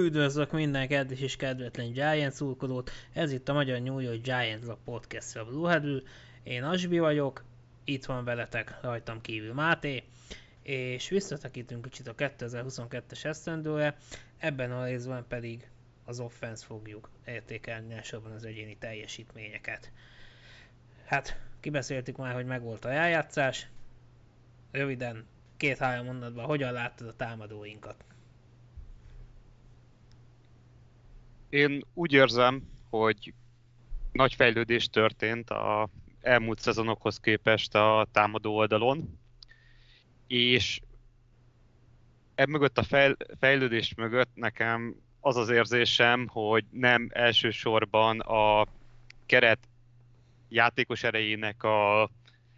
Üdvözlök 0.00 0.52
minden 0.52 0.88
kedves 0.88 1.20
és 1.20 1.36
kedvetlen 1.36 1.92
Giants 1.92 2.34
szurkolót, 2.34 2.90
ez 3.12 3.32
itt 3.32 3.48
a 3.48 3.52
Magyar 3.52 3.80
New 3.80 3.98
York 3.98 4.22
Giants 4.22 4.66
a 4.66 4.78
podcast 4.84 5.36
a 5.36 5.44
Blue 5.44 6.02
Én 6.42 6.62
Asbi 6.62 6.98
vagyok, 6.98 7.44
itt 7.84 8.04
van 8.04 8.24
veletek 8.24 8.78
rajtam 8.82 9.20
kívül 9.20 9.54
Máté, 9.54 10.02
és 10.62 11.08
visszatekintünk 11.08 11.82
kicsit 11.82 12.08
a 12.08 12.14
2022-es 12.14 13.24
esztendőre, 13.24 13.96
ebben 14.38 14.72
a 14.72 14.84
részben 14.84 15.24
pedig 15.28 15.68
az 16.04 16.20
offense 16.20 16.66
fogjuk 16.66 17.10
értékelni 17.26 17.94
elsősorban 17.94 18.32
az 18.32 18.44
egyéni 18.44 18.76
teljesítményeket. 18.76 19.90
Hát, 21.04 21.40
kibeszéltük 21.60 22.16
már, 22.16 22.34
hogy 22.34 22.46
megvolt 22.46 22.84
a 22.84 22.92
eljátszás, 22.92 23.66
röviden, 24.70 25.26
két-három 25.56 26.04
mondatban, 26.04 26.44
hogyan 26.44 26.72
láttad 26.72 27.08
a 27.08 27.16
támadóinkat? 27.16 28.04
Én 31.50 31.82
úgy 31.94 32.12
érzem, 32.12 32.62
hogy 32.90 33.34
nagy 34.12 34.34
fejlődés 34.34 34.88
történt 34.88 35.50
a 35.50 35.88
elmúlt 36.20 36.58
szezonokhoz 36.58 37.20
képest 37.20 37.74
a 37.74 38.06
támadó 38.12 38.56
oldalon, 38.56 39.18
és 40.26 40.80
e 42.34 42.46
mögött 42.46 42.78
a 42.78 43.12
fejlődés 43.38 43.94
mögött 43.94 44.30
nekem 44.34 44.94
az 45.20 45.36
az 45.36 45.48
érzésem, 45.48 46.28
hogy 46.28 46.64
nem 46.70 47.08
elsősorban 47.12 48.20
a 48.20 48.66
keret 49.26 49.68
játékos 50.48 51.02
erejének 51.02 51.62
a 51.62 52.10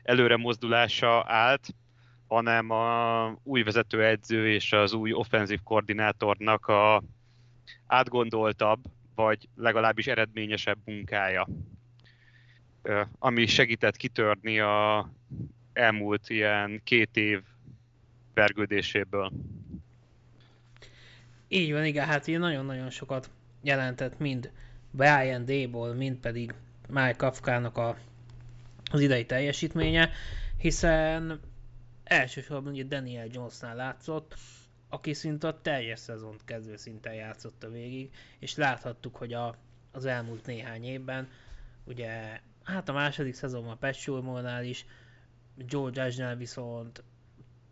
előre 0.03 0.37
mozdulása 0.37 1.25
állt, 1.27 1.75
hanem 2.29 2.71
a 2.71 3.37
új 3.43 3.63
vezetőedző 3.63 4.53
és 4.53 4.73
az 4.73 4.93
új 4.93 5.13
offenzív 5.13 5.63
koordinátornak 5.63 6.67
a 6.67 7.03
átgondoltabb, 7.87 8.85
vagy 9.15 9.49
legalábbis 9.57 10.07
eredményesebb 10.07 10.79
munkája, 10.85 11.49
ami 13.19 13.47
segített 13.47 13.97
kitörni 13.97 14.61
a 14.61 15.11
elmúlt 15.73 16.29
ilyen 16.29 16.81
két 16.85 17.17
év 17.17 17.43
vergődéséből. 18.35 19.33
Így 21.49 21.73
van, 21.73 21.85
igen, 21.85 22.07
hát 22.07 22.27
ilyen 22.27 22.41
nagyon-nagyon 22.41 22.91
sokat 22.91 23.31
jelentett 23.63 24.19
mind 24.19 24.51
Brian 24.91 25.45
Dable, 25.45 25.95
mind 25.95 26.17
pedig 26.17 26.55
Mike 26.89 27.17
Kafkának 27.17 27.77
a, 27.77 27.97
az 28.91 29.01
idei 29.01 29.27
teljesítménye, 29.27 30.11
hiszen 30.59 31.41
elsősorban 32.05 32.73
ugye 32.73 32.85
Daniel 32.85 33.27
Jonesnál 33.33 33.77
látszott, 33.77 34.35
aki 34.93 35.13
szinte 35.13 35.49
a 35.49 35.61
teljes 35.61 35.99
szezont 35.99 36.45
kezdő 36.45 36.77
szinten 36.77 37.15
játszotta 37.15 37.71
végig, 37.71 38.11
és 38.39 38.57
láthattuk, 38.57 39.17
hogy 39.17 39.33
a, 39.33 39.57
az 39.93 40.05
elmúlt 40.05 40.47
néhány 40.47 40.85
évben, 40.85 41.29
ugye, 41.85 42.41
hát 42.63 42.89
a 42.89 42.93
második 42.93 43.35
szezonban 43.35 43.79
Pat 43.79 43.97
is, 44.63 44.87
George 45.57 46.03
Edge-nál 46.03 46.37
viszont 46.37 47.03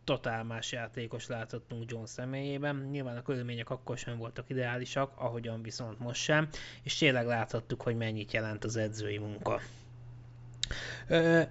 totál 0.04 0.44
más 0.44 0.72
játékos 0.72 1.26
láthattunk 1.26 1.91
John 1.91 2.04
személyében. 2.04 2.76
Nyilván 2.76 3.16
a 3.16 3.22
körülmények 3.22 3.70
akkor 3.70 3.98
sem 3.98 4.18
voltak 4.18 4.50
ideálisak, 4.50 5.12
ahogyan 5.16 5.62
viszont 5.62 5.98
most 5.98 6.22
sem, 6.22 6.48
és 6.82 6.98
tényleg 6.98 7.26
láthattuk, 7.26 7.82
hogy 7.82 7.96
mennyit 7.96 8.32
jelent 8.32 8.64
az 8.64 8.76
edzői 8.76 9.18
munka. 9.18 9.60
Ö, 11.09 11.42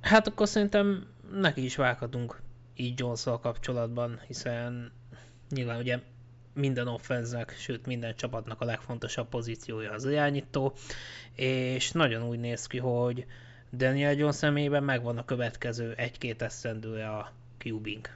hát 0.00 0.26
akkor 0.26 0.48
szerintem 0.48 1.06
neki 1.32 1.64
is 1.64 1.76
vághatunk 1.76 2.40
így 2.74 2.98
jones 2.98 3.22
kapcsolatban, 3.22 4.20
hiszen 4.26 4.92
nyilván 5.50 5.78
ugye 5.78 5.98
minden 6.52 6.88
offenznek, 6.88 7.54
sőt 7.58 7.86
minden 7.86 8.16
csapatnak 8.16 8.60
a 8.60 8.64
legfontosabb 8.64 9.28
pozíciója 9.28 9.92
az 9.92 10.04
irányító, 10.06 10.72
és 11.34 11.90
nagyon 11.90 12.28
úgy 12.28 12.38
néz 12.38 12.66
ki, 12.66 12.78
hogy 12.78 13.26
Daniel 13.72 14.12
Jones 14.12 14.34
személyében 14.34 14.84
megvan 14.84 15.18
a 15.18 15.24
következő 15.24 15.92
egy-két 15.96 16.42
eszendője 16.42 17.08
a 17.08 17.32
cubing. 17.58 18.08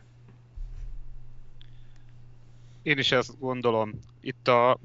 Én 2.83 2.99
is 2.99 3.13
ezt 3.13 3.39
gondolom. 3.39 3.99
Itt 4.21 4.49
a 4.49 4.79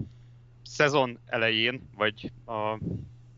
szezon 0.63 1.19
elején, 1.25 1.89
vagy 1.95 2.31
a 2.45 2.79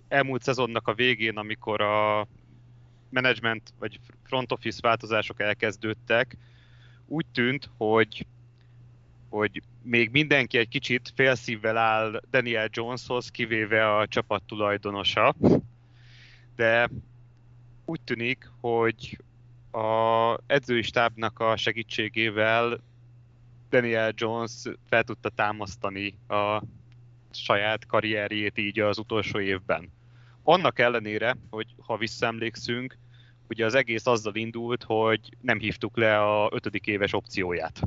elmúlt 0.07 0.43
szezonnak 0.43 0.87
a 0.87 0.93
végén, 0.93 1.37
amikor 1.37 1.81
a 1.81 2.27
management 3.09 3.73
vagy 3.79 3.99
front 4.23 4.51
office 4.51 4.79
változások 4.81 5.39
elkezdődtek, 5.39 6.37
úgy 7.05 7.25
tűnt, 7.33 7.69
hogy 7.77 8.25
hogy 9.29 9.61
még 9.81 10.09
mindenki 10.11 10.57
egy 10.57 10.67
kicsit 10.67 11.11
félszívvel 11.15 11.77
áll 11.77 12.21
Daniel 12.31 12.69
Joneshoz, 12.71 13.31
kivéve 13.31 13.97
a 13.97 14.07
csapat 14.07 14.43
tulajdonosa, 14.43 15.35
de 16.55 16.89
úgy 17.85 18.01
tűnik, 18.01 18.51
hogy 18.59 19.17
a 19.71 20.37
edzői 20.47 20.81
stábnak 20.81 21.39
a 21.39 21.57
segítségével 21.57 22.79
Daniel 23.69 24.11
Jones 24.15 24.51
fel 24.89 25.03
tudta 25.03 25.29
támasztani 25.29 26.17
a 26.27 26.61
saját 27.31 27.85
karrierjét 27.85 28.57
így 28.57 28.79
az 28.79 28.97
utolsó 28.97 29.39
évben. 29.39 29.91
Annak 30.43 30.79
ellenére, 30.79 31.37
hogy 31.49 31.67
ha 31.77 31.97
visszaemlékszünk, 31.97 32.97
ugye 33.49 33.65
az 33.65 33.73
egész 33.73 34.05
azzal 34.05 34.35
indult, 34.35 34.83
hogy 34.83 35.19
nem 35.41 35.59
hívtuk 35.59 35.97
le 35.97 36.21
a 36.21 36.49
ötödik 36.51 36.87
éves 36.87 37.13
opcióját. 37.13 37.81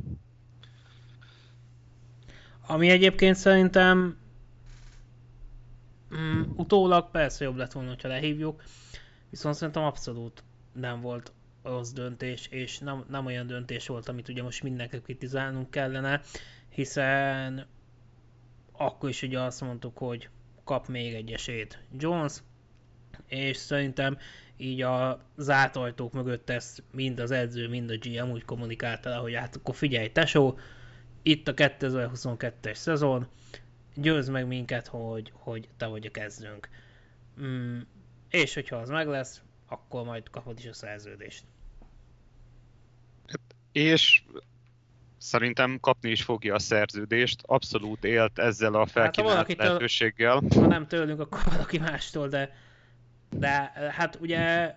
Ami 2.67 2.89
egyébként 2.89 3.35
szerintem 3.35 4.17
mm, 6.15 6.41
utólag 6.55 7.11
persze 7.11 7.43
jobb 7.43 7.55
lett 7.55 7.71
volna, 7.71 7.95
ha 8.01 8.07
lehívjuk, 8.07 8.63
viszont 9.29 9.55
szerintem 9.55 9.83
abszolút 9.83 10.43
nem 10.73 11.01
volt 11.01 11.31
rossz 11.63 11.91
döntés, 11.91 12.47
és 12.47 12.79
nem, 12.79 13.05
nem 13.09 13.25
olyan 13.25 13.47
döntés 13.47 13.87
volt, 13.87 14.09
amit 14.09 14.29
ugye 14.29 14.43
most 14.43 14.63
mindenki 14.63 15.01
kritizálnunk 15.01 15.71
kellene, 15.71 16.21
hiszen 16.69 17.65
akkor 18.71 19.09
is 19.09 19.21
ugye 19.21 19.39
azt 19.39 19.61
mondtuk, 19.61 19.97
hogy 19.97 20.29
kap 20.63 20.87
még 20.87 21.13
egy 21.13 21.31
esélyt 21.31 21.79
Jones, 21.97 22.33
és 23.27 23.57
szerintem 23.57 24.17
így 24.57 24.81
a 24.81 25.19
zárt 25.37 25.75
ajtók 25.75 26.13
mögött 26.13 26.49
ezt 26.49 26.83
mind 26.91 27.19
az 27.19 27.31
edző, 27.31 27.67
mind 27.67 27.89
a 27.89 27.97
GM 27.97 28.29
úgy 28.29 28.45
kommunikálta 28.45 29.17
hogy 29.17 29.33
hát 29.33 29.55
akkor 29.55 29.75
figyelj, 29.75 30.11
tesó, 30.11 30.57
itt 31.23 31.47
a 31.47 31.53
2022-es 31.53 32.75
szezon, 32.75 33.27
győz 33.95 34.29
meg 34.29 34.47
minket, 34.47 34.87
hogy, 34.87 35.31
hogy 35.33 35.69
te 35.77 35.85
vagy 35.85 36.05
a 36.05 36.11
kezdőnk. 36.11 36.69
Mm, 37.41 37.79
és 38.29 38.53
hogyha 38.53 38.75
az 38.75 38.89
meg 38.89 39.07
lesz, 39.07 39.41
akkor 39.67 40.03
majd 40.03 40.29
kapod 40.29 40.59
is 40.59 40.65
a 40.65 40.73
szerződést. 40.73 41.43
És 43.71 44.23
szerintem 45.17 45.79
kapni 45.79 46.09
is 46.09 46.23
fogja 46.23 46.55
a 46.55 46.59
szerződést, 46.59 47.41
abszolút 47.45 48.03
élt 48.03 48.39
ezzel 48.39 48.73
a 48.73 48.85
felkínált 48.85 49.35
hát, 49.35 49.57
ha 49.57 49.63
lehetőséggel. 49.63 50.41
Ha 50.55 50.67
nem 50.67 50.87
tőlünk, 50.87 51.19
akkor 51.19 51.41
valaki 51.53 51.77
mástól, 51.77 52.27
de, 52.27 52.55
de 53.29 53.51
hát 53.95 54.17
ugye 54.21 54.75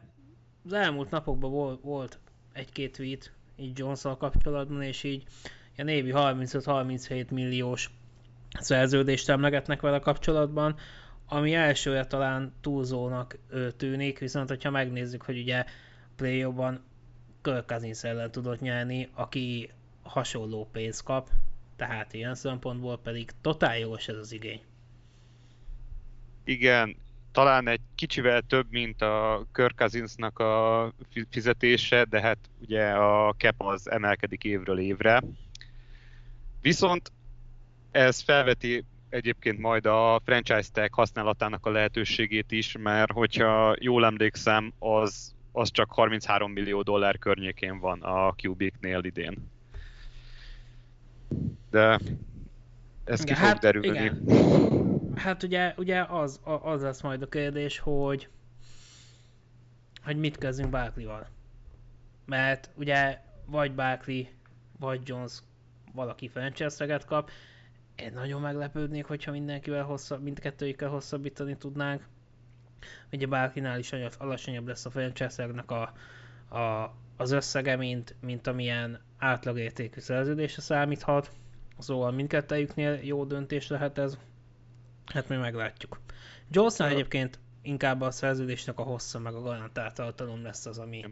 az 0.65 0.73
elmúlt 0.73 1.11
napokban 1.11 1.51
volt, 1.51 1.81
volt 1.83 2.19
egy-két 2.53 2.97
tweet 2.97 3.33
így 3.57 3.79
jones 3.79 4.03
kapcsolatban, 4.03 4.83
és 4.83 5.03
így 5.03 5.25
ilyen 5.77 5.89
évi 5.89 6.13
35-37 6.15 7.31
milliós 7.31 7.91
szerződést 8.61 9.29
emlegetnek 9.29 9.81
vele 9.81 9.99
kapcsolatban, 9.99 10.77
ami 11.29 11.55
elsőre 11.55 12.07
talán 12.07 12.53
túlzónak 12.61 13.39
tűnik, 13.77 14.19
viszont 14.19 14.49
hogyha 14.49 14.71
megnézzük, 14.71 15.23
hogy 15.23 15.39
ugye 15.39 15.65
play 16.17 16.47
Kirk 17.43 17.67
Cousins 17.67 18.05
ellen 18.05 18.31
tudott 18.31 18.61
nyerni, 18.61 19.09
aki 19.15 19.71
hasonló 20.03 20.69
pénzt 20.73 21.03
kap, 21.03 21.29
tehát 21.77 22.13
ilyen 22.13 22.35
szempontból 22.35 22.99
pedig 22.99 23.31
totál 23.41 23.79
jogos 23.79 24.09
ez 24.09 24.17
az 24.17 24.33
igény. 24.33 24.61
Igen, 26.45 26.97
talán 27.33 27.69
egy 27.69 27.81
kicsivel 27.95 28.43
több, 28.43 28.67
mint 28.71 29.03
a 29.03 29.47
Kirk 29.53 29.77
Cousinsnak 29.77 30.39
a 30.39 30.93
fizetése, 31.31 32.05
de 32.05 32.21
hát 32.21 32.39
ugye 32.61 32.91
a 32.91 33.35
cap 33.39 33.63
az 33.63 33.91
emelkedik 33.91 34.45
évről 34.45 34.79
évre. 34.79 35.23
Viszont 36.67 37.13
ez 37.91 38.21
felveti 38.21 38.85
egyébként 39.09 39.59
majd 39.59 39.87
a 39.87 40.21
franchise 40.25 40.69
tag 40.73 40.95
használatának 40.95 41.67
a 41.67 41.71
lehetőségét 41.71 42.53
is, 42.53 42.77
mert 42.79 43.13
hogyha 43.13 43.77
jól 43.79 44.05
emlékszem, 44.05 44.73
az, 44.79 45.35
az 45.53 45.71
csak 45.71 45.93
33 45.93 46.53
millió 46.53 46.83
dollár 46.83 47.19
környékén 47.19 47.79
van 47.79 48.03
a 48.03 48.33
Cubic-nél 48.33 49.05
idén. 49.05 49.51
De 51.71 52.01
ez 53.05 53.21
ki 53.21 53.33
hát, 53.33 53.51
fog 53.51 53.59
derülni. 53.59 53.99
Igen. 53.99 54.23
Hát 55.17 55.43
ugye, 55.43 55.75
ugye 55.77 56.03
az, 56.03 56.41
az 56.63 56.83
lesz 56.83 57.01
majd 57.01 57.23
a 57.23 57.29
kérdés, 57.29 57.79
hogy 57.79 58.29
hogy 60.05 60.17
mit 60.17 60.39
kezdünk 60.39 60.71
Barkley-val. 60.71 61.29
Mert 62.25 62.71
ugye 62.75 63.21
vagy 63.45 63.75
Barkley, 63.75 64.25
vagy 64.79 65.01
Jones 65.05 65.33
valaki 65.97 66.29
franchise 66.29 66.99
kap. 67.07 67.31
én 67.97 68.13
nagyon 68.13 68.41
meglepődnék, 68.41 69.05
hogyha 69.05 69.31
mindenkivel 69.31 69.85
hosszabb, 69.85 70.23
mindkettőjükkel 70.23 70.89
hosszabbítani 70.89 71.57
tudnánk. 71.57 72.07
Ugye 73.13 73.27
bárkinál 73.27 73.79
is 73.79 73.93
alacsonyabb 74.19 74.67
lesz 74.67 74.87
a 74.87 74.91
franchise 74.91 75.45
a, 75.67 75.93
a, 76.57 76.95
az 77.17 77.31
összege, 77.31 77.77
mint, 77.77 78.15
mint 78.21 78.47
amilyen 78.47 79.01
átlagértékű 79.19 80.01
szerződésre 80.01 80.63
számíthat. 80.63 81.31
Szóval 81.79 82.11
mindkettőjüknél 82.11 82.99
jó 83.03 83.25
döntés 83.25 83.69
lehet 83.69 83.99
ez. 83.99 84.19
Hát 85.07 85.29
mi 85.29 85.37
meglátjuk. 85.37 86.01
Jolsnál 86.51 86.89
egyébként 86.89 87.39
inkább 87.63 88.01
a 88.01 88.11
szerződésnek 88.11 88.79
a 88.79 88.83
hossza, 88.83 89.19
meg 89.19 89.35
a 89.35 89.41
garantált 89.41 89.95
tartalom 89.95 90.43
lesz 90.43 90.67
az, 90.67 90.79
ami, 90.79 91.05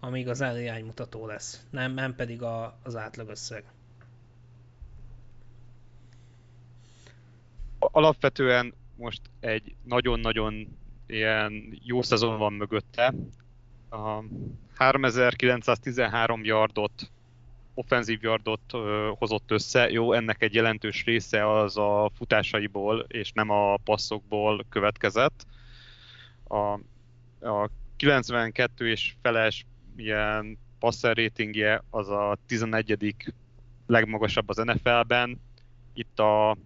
ami 0.00 0.20
igazán 0.20 0.58
iránymutató 0.58 1.26
lesz, 1.26 1.66
nem, 1.70 1.94
nem 1.94 2.14
pedig 2.14 2.42
a, 2.42 2.78
az 2.82 2.96
átlagösszeg. 2.96 3.64
Alapvetően 7.90 8.74
most 8.96 9.20
egy 9.40 9.74
nagyon-nagyon 9.84 10.78
ilyen 11.06 11.78
jó 11.82 12.02
szezon 12.02 12.38
van 12.38 12.52
mögötte. 12.52 13.14
A 13.90 14.22
3913 14.74 16.44
yardot, 16.44 17.10
offenzív 17.74 18.22
yardot 18.22 18.72
hozott 19.18 19.50
össze. 19.50 19.90
Jó, 19.90 20.12
ennek 20.12 20.42
egy 20.42 20.54
jelentős 20.54 21.04
része 21.04 21.58
az 21.58 21.76
a 21.76 22.10
futásaiból, 22.16 23.04
és 23.08 23.32
nem 23.32 23.50
a 23.50 23.76
passzokból 23.76 24.64
következett. 24.68 25.46
A, 26.48 26.72
a 27.48 27.70
92 27.96 28.88
és 28.88 29.14
feles 29.22 29.66
ilyen 29.96 30.58
passer 30.78 31.16
ratingje 31.16 31.82
az 31.90 32.08
a 32.08 32.38
11. 32.46 33.14
legmagasabb 33.86 34.48
az 34.48 34.56
NFL-ben. 34.56 35.40
Itt 35.94 36.18
a 36.18 36.56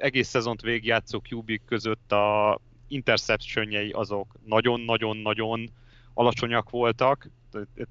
egész 0.00 0.28
szezont 0.28 0.60
végigjátszó 0.60 1.22
QB 1.30 1.60
között 1.64 2.12
a 2.12 2.58
interceptionjei 2.88 3.90
azok 3.90 4.34
nagyon-nagyon-nagyon 4.44 5.70
alacsonyak 6.14 6.70
voltak, 6.70 7.30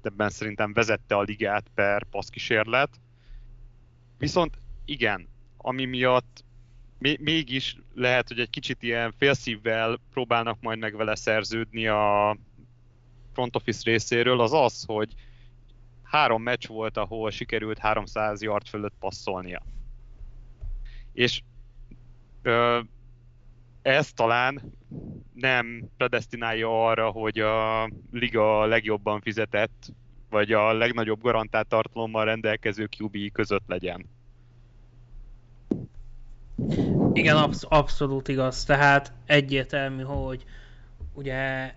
ebben 0.02 0.30
szerintem 0.30 0.72
vezette 0.72 1.16
a 1.16 1.22
ligát 1.22 1.66
per 1.74 2.04
passzkísérlet. 2.04 3.00
Viszont 4.18 4.58
igen, 4.84 5.28
ami 5.56 5.84
miatt 5.84 6.44
mégis 6.98 7.76
lehet, 7.94 8.28
hogy 8.28 8.40
egy 8.40 8.50
kicsit 8.50 8.82
ilyen 8.82 9.14
félszívvel 9.18 10.00
próbálnak 10.10 10.60
majd 10.60 10.78
meg 10.78 10.96
vele 10.96 11.14
szerződni 11.14 11.86
a 11.86 12.36
front 13.32 13.56
office 13.56 13.90
részéről, 13.90 14.40
az 14.40 14.52
az, 14.52 14.84
hogy 14.86 15.14
három 16.02 16.42
meccs 16.42 16.66
volt, 16.66 16.96
ahol 16.96 17.30
sikerült 17.30 17.78
300 17.78 18.42
yard 18.42 18.66
fölött 18.66 18.94
passzolnia. 18.98 19.62
És 21.12 21.42
ez 23.82 24.12
talán 24.12 24.60
nem 25.34 25.88
predestinálja 25.96 26.86
arra, 26.86 27.10
hogy 27.10 27.38
a 27.38 27.90
liga 28.12 28.64
legjobban 28.66 29.20
fizetett, 29.20 29.92
vagy 30.30 30.52
a 30.52 30.72
legnagyobb 30.72 31.22
garantált 31.22 31.68
tartalommal 31.68 32.24
rendelkező 32.24 32.88
QB 32.98 33.16
között 33.32 33.64
legyen. 33.66 34.06
Igen, 37.12 37.36
absz- 37.36 37.66
abszolút 37.68 38.28
igaz. 38.28 38.64
Tehát 38.64 39.12
egyértelmű, 39.26 40.02
hogy 40.02 40.44
ugye 41.14 41.74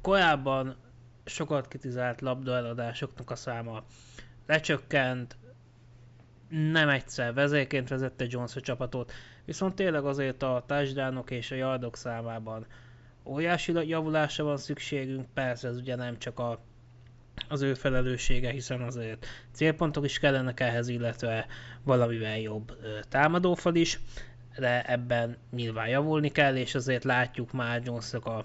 korábban 0.00 0.76
sokat 1.24 1.68
kritizált 1.68 2.20
labdaeladásoknak 2.20 3.30
a 3.30 3.36
száma 3.36 3.84
lecsökkent, 4.46 5.36
nem 6.48 6.88
egyszer 6.88 7.34
vezérként 7.34 7.88
vezette 7.88 8.24
Jones 8.28 8.56
a 8.56 8.60
csapatot, 8.60 9.12
viszont 9.44 9.74
tényleg 9.74 10.04
azért 10.04 10.42
a 10.42 10.64
touchdownok 10.66 11.30
és 11.30 11.50
a 11.50 11.54
yardok 11.54 11.96
számában 11.96 12.66
óriási 13.24 13.88
javulásra 13.88 14.44
van 14.44 14.56
szükségünk, 14.56 15.26
persze 15.34 15.68
ez 15.68 15.76
ugye 15.76 15.96
nem 15.96 16.18
csak 16.18 16.38
a, 16.38 16.60
az 17.48 17.62
ő 17.62 17.74
felelőssége, 17.74 18.50
hiszen 18.50 18.82
azért 18.82 19.26
célpontok 19.52 20.04
is 20.04 20.18
kellenek 20.18 20.60
ehhez, 20.60 20.88
illetve 20.88 21.46
valamivel 21.82 22.38
jobb 22.38 22.76
támadófal 23.08 23.74
is, 23.74 24.00
de 24.58 24.82
ebben 24.82 25.36
nyilván 25.50 25.88
javulni 25.88 26.30
kell, 26.30 26.56
és 26.56 26.74
azért 26.74 27.04
látjuk 27.04 27.52
már 27.52 27.82
jones 27.84 28.12
a, 28.12 28.44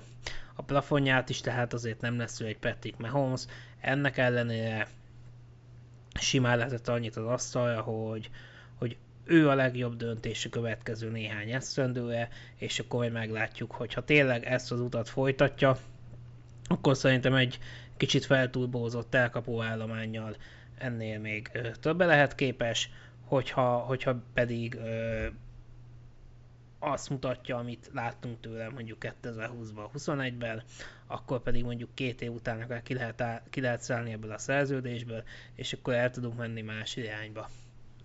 a 0.56 0.62
plafonját 0.62 1.30
is, 1.30 1.42
tehát 1.42 1.74
azért 1.74 2.02
nem 2.02 2.18
lesz 2.18 2.40
ő 2.40 2.46
egy 2.46 2.58
Patrick 2.58 2.98
Mahomes. 2.98 3.46
Ennek 3.82 4.18
ellenére 4.18 4.88
simán 6.20 6.58
lehetett 6.58 6.88
annyit 6.88 7.16
az 7.16 7.26
asztalra, 7.26 7.82
hogy, 7.82 8.30
hogy 8.76 8.98
ő 9.24 9.50
a 9.50 9.56
legjobb 9.56 9.96
döntés 9.96 10.46
a 10.46 10.50
következő 10.50 11.10
néhány 11.10 11.52
esztendőre, 11.52 12.30
és 12.56 12.80
akkor 12.80 13.00
majd 13.00 13.12
meglátjuk, 13.12 13.72
hogy 13.72 13.94
ha 13.94 14.04
tényleg 14.04 14.46
ezt 14.46 14.72
az 14.72 14.80
utat 14.80 15.10
folytatja, 15.10 15.78
akkor 16.68 16.98
szerintem 16.98 17.34
egy 17.34 17.60
kicsit 17.98 18.26
feltúlbózott 18.26 19.14
elkapó 19.16 19.62
állományjal 19.62 20.36
ennél 20.78 21.20
még 21.20 21.52
többe 21.80 22.06
lehet 22.06 22.36
képes, 22.36 22.90
hogyha, 23.26 23.78
hogyha 23.78 24.22
pedig 24.34 24.76
ö, 24.76 25.26
azt 26.80 27.10
mutatja, 27.10 27.58
amit 27.58 27.90
láttunk 27.94 28.40
tőle 28.40 28.70
mondjuk 28.70 29.06
2020-ban, 29.24 29.88
21-ben, 29.98 30.64
akkor 31.12 31.42
pedig 31.42 31.64
mondjuk 31.64 31.96
két 31.96 32.22
év 32.22 32.32
után 32.32 32.62
akár 32.62 32.82
ki 32.82 32.94
lehet, 32.94 33.22
á, 33.22 33.44
ki 33.50 33.62
lehet 33.62 33.82
szállni 33.82 34.12
ebből 34.12 34.32
a 34.32 34.38
szerződésből, 34.38 35.24
és 35.56 35.74
akkor 35.74 35.94
el 35.94 36.10
tudunk 36.10 36.38
menni 36.38 36.62
más 36.62 36.96
irányba. 36.96 37.50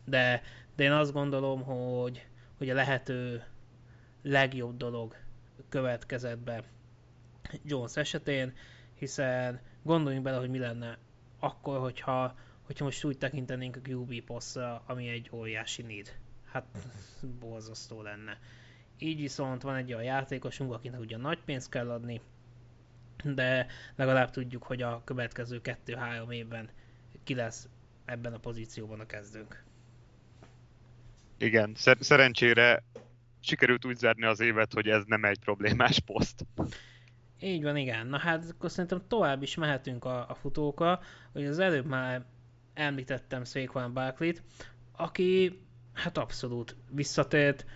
De, 0.05 0.43
de 0.77 0.85
én 0.85 0.93
azt 0.93 1.13
gondolom, 1.13 1.63
hogy, 1.63 2.27
hogy 2.59 2.71
a 2.71 2.75
lehető 2.75 3.45
legjobb 4.23 4.77
dolog 4.77 5.17
következett 5.69 6.39
be 6.39 6.63
Jones 7.65 7.97
esetén, 7.97 8.53
hiszen 8.95 9.61
gondoljunk 9.83 10.25
bele, 10.25 10.37
hogy 10.37 10.51
mi 10.51 10.59
lenne 10.59 10.99
akkor, 11.39 11.79
hogyha, 11.79 12.35
hogyha 12.63 12.85
most 12.85 13.05
úgy 13.05 13.19
tekintenénk 13.19 13.77
a 13.77 13.91
QB 13.91 14.21
posztra, 14.21 14.83
ami 14.87 15.09
egy 15.09 15.31
óriási 15.33 15.83
need. 15.83 16.19
Hát 16.45 16.65
borzasztó 17.41 18.03
lenne. 18.03 18.39
Így 18.99 19.21
viszont 19.21 19.63
van 19.63 19.75
egy 19.75 19.93
olyan 19.93 20.05
játékosunk, 20.05 20.73
akinek 20.73 21.01
ugye 21.01 21.17
nagy 21.17 21.39
pénzt 21.45 21.71
kell 21.71 21.91
adni, 21.91 22.21
de 23.25 23.67
legalább 23.97 24.31
tudjuk, 24.31 24.63
hogy 24.63 24.83
a 24.83 25.03
következő 25.05 25.61
2-3 25.87 26.33
évben 26.33 26.69
ki 27.25 27.35
lesz 27.35 27.69
ebben 28.05 28.33
a 28.33 28.39
pozícióban 28.39 29.01
a 29.01 29.07
kezdőnk. 29.07 29.65
Igen, 31.39 31.73
szer- 31.75 32.03
szerencsére 32.03 32.83
sikerült 33.41 33.85
úgy 33.85 33.97
zárni 33.97 34.25
az 34.25 34.41
évet, 34.41 34.73
hogy 34.73 34.89
ez 34.89 35.03
nem 35.07 35.25
egy 35.25 35.39
problémás 35.39 36.01
poszt. 36.01 36.47
Így 37.41 37.63
van, 37.63 37.77
igen. 37.77 38.07
Na 38.07 38.19
hát 38.19 38.45
akkor 38.51 38.71
szerintem 38.71 39.03
tovább 39.09 39.43
is 39.43 39.55
mehetünk 39.55 40.05
a, 40.05 40.29
a 40.29 40.35
futóka, 40.35 41.01
hogy 41.33 41.45
az 41.45 41.59
előbb 41.59 41.87
már 41.87 42.25
említettem 42.75 43.45
Saquon 43.45 43.93
Barkley-t, 43.93 44.43
aki 44.93 45.61
hát 45.93 46.19
abszolút 46.19 46.77
visszatért, 46.91 47.67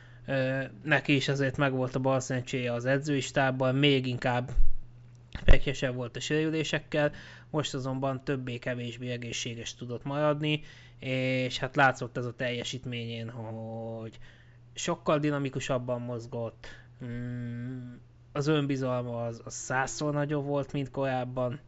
neki 0.83 1.15
is 1.15 1.29
azért 1.29 1.57
megvolt 1.57 1.95
a 1.95 1.99
balszerencséje 1.99 2.73
az 2.73 2.85
edzőistában, 2.85 3.75
még 3.75 4.07
inkább 4.07 4.51
pekjesebb 5.45 5.95
volt 5.95 6.17
a 6.17 6.21
sérülésekkel, 6.21 7.13
most 7.51 7.75
azonban 7.75 8.25
többé-kevésbé 8.25 9.11
egészséges 9.11 9.75
tudott 9.75 10.05
maradni, 10.05 10.63
és 10.99 11.59
hát 11.59 11.77
látszott 11.77 12.17
ez 12.17 12.25
a 12.25 12.35
teljesítményén, 12.35 13.31
hogy 13.31 14.19
sokkal 14.75 15.19
dinamikusabban 15.19 16.01
mozgott, 16.01 16.67
mm, 17.05 17.95
az 18.33 18.47
önbizalma 18.47 19.25
az, 19.25 19.41
az 19.45 19.55
százszor 19.55 20.13
nagyobb 20.13 20.45
volt, 20.45 20.73
mint 20.73 20.91
korábban. 20.91 21.61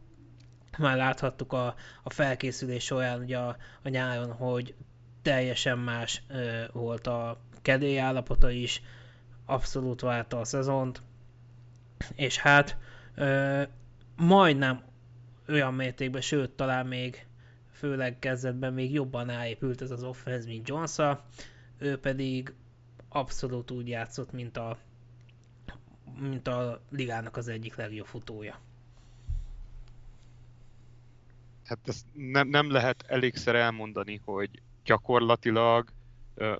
Már 0.77 0.97
láthattuk 0.97 1.53
a, 1.53 1.75
a 2.03 2.09
felkészülés 2.09 2.83
során 2.83 3.21
ugye 3.21 3.37
a, 3.37 3.57
a 3.83 3.89
nyáron, 3.89 4.31
hogy 4.31 4.75
teljesen 5.21 5.79
más 5.79 6.23
ö, 6.27 6.63
volt 6.71 7.07
a 7.07 7.41
kedély 7.61 7.99
állapota 7.99 8.51
is, 8.51 8.81
abszolút 9.45 10.01
várta 10.01 10.39
a 10.39 10.45
szezont, 10.45 11.01
és 12.15 12.37
hát 12.37 12.77
majdnem 14.15 14.81
olyan 15.47 15.73
mértékben, 15.73 16.21
sőt 16.21 16.51
talán 16.51 16.87
még 16.87 17.25
főleg 17.71 18.19
kezdetben 18.19 18.73
még 18.73 18.93
jobban 18.93 19.29
áépült 19.29 19.81
ez 19.81 19.91
az 19.91 20.03
offense, 20.03 20.47
mint 20.47 20.67
jones 20.67 20.97
ő 21.77 21.97
pedig 21.97 22.53
abszolút 23.09 23.71
úgy 23.71 23.87
játszott, 23.87 24.31
mint 24.31 24.57
a, 24.57 24.77
mint 26.19 26.47
a 26.47 26.81
ligának 26.89 27.37
az 27.37 27.47
egyik 27.47 27.75
legjobb 27.75 28.05
futója. 28.05 28.59
Hát 31.63 31.79
ezt 31.87 32.05
nem, 32.13 32.47
nem 32.47 32.71
lehet 32.71 33.03
elégszer 33.07 33.55
elmondani, 33.55 34.21
hogy 34.25 34.49
gyakorlatilag 34.83 35.89
ö, 36.35 36.55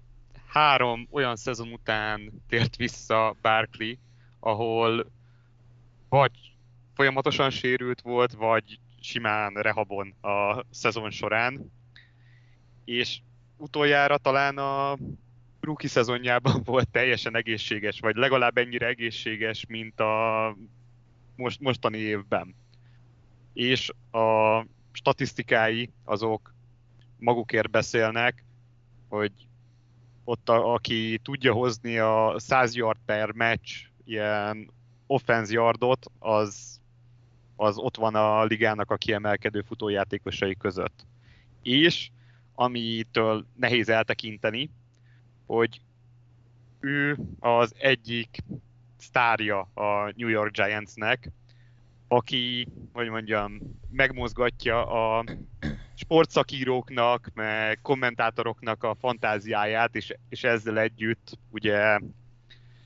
három 0.48 1.08
olyan 1.12 1.36
szezon 1.36 1.72
után 1.72 2.32
tért 2.48 2.76
vissza 2.76 3.36
Barkley, 3.42 3.96
ahol 4.40 5.12
vagy 6.14 6.56
folyamatosan 6.94 7.50
sérült 7.50 8.02
volt, 8.02 8.34
vagy 8.34 8.80
simán 9.02 9.54
rehabon 9.54 10.16
a 10.22 10.66
szezon 10.70 11.12
során. 11.12 11.72
És 12.86 13.20
utoljára 13.58 14.18
talán 14.18 14.58
a 14.58 14.98
rookie 15.60 15.90
szezonjában 15.90 16.62
volt 16.66 16.90
teljesen 16.90 17.36
egészséges, 17.36 18.00
vagy 18.00 18.16
legalább 18.16 18.58
ennyire 18.58 18.88
egészséges, 18.88 19.66
mint 19.68 20.00
a 20.00 20.56
most, 21.36 21.60
mostani 21.60 21.98
évben. 21.98 22.56
És 23.54 23.90
a 24.12 24.60
statisztikái 24.92 25.90
azok 26.04 26.54
magukért 27.20 27.70
beszélnek, 27.70 28.46
hogy 29.08 29.32
ott 30.24 30.50
a, 30.50 30.74
aki 30.74 31.20
tudja 31.24 31.54
hozni 31.54 31.98
a 31.98 32.36
100 32.38 32.76
yard 32.76 33.00
per 33.06 33.32
meccs 33.32 33.72
ilyen 34.06 34.82
offense 35.08 35.54
yardot, 35.54 36.06
az, 36.20 36.82
az 37.56 37.78
ott 37.78 37.96
van 37.96 38.16
a 38.16 38.44
ligának 38.44 38.92
a 38.92 38.96
kiemelkedő 38.96 39.62
futójátékosai 39.62 40.56
között. 40.56 41.06
És 41.62 42.10
amitől 42.56 43.46
nehéz 43.56 43.90
eltekinteni, 43.90 44.70
hogy 45.46 45.82
ő 46.80 47.18
az 47.40 47.74
egyik 47.78 48.38
sztárja 48.98 49.60
a 49.60 50.14
New 50.16 50.28
York 50.28 50.52
Giantsnek, 50.52 51.32
aki, 52.08 52.68
hogy 52.94 53.10
mondjam, 53.10 53.60
megmozgatja 53.90 54.86
a 54.86 55.24
sportszakíróknak, 55.96 57.32
meg 57.34 57.80
kommentátoroknak 57.82 58.84
a 58.84 58.96
fantáziáját, 58.96 59.96
és, 59.96 60.16
és 60.30 60.44
ezzel 60.44 60.80
együtt 60.80 61.38
ugye 61.50 62.00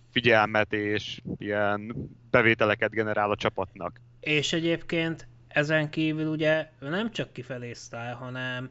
figyelmet 0.09 0.73
és 0.73 1.21
ilyen 1.37 1.95
bevételeket 2.29 2.91
generál 2.91 3.31
a 3.31 3.35
csapatnak. 3.35 4.01
És 4.19 4.53
egyébként 4.53 5.27
ezen 5.47 5.89
kívül 5.89 6.27
ugye 6.27 6.69
ő 6.79 6.89
nem 6.89 7.11
csak 7.11 7.33
kifelé 7.33 7.73
sztár, 7.73 8.13
hanem, 8.13 8.69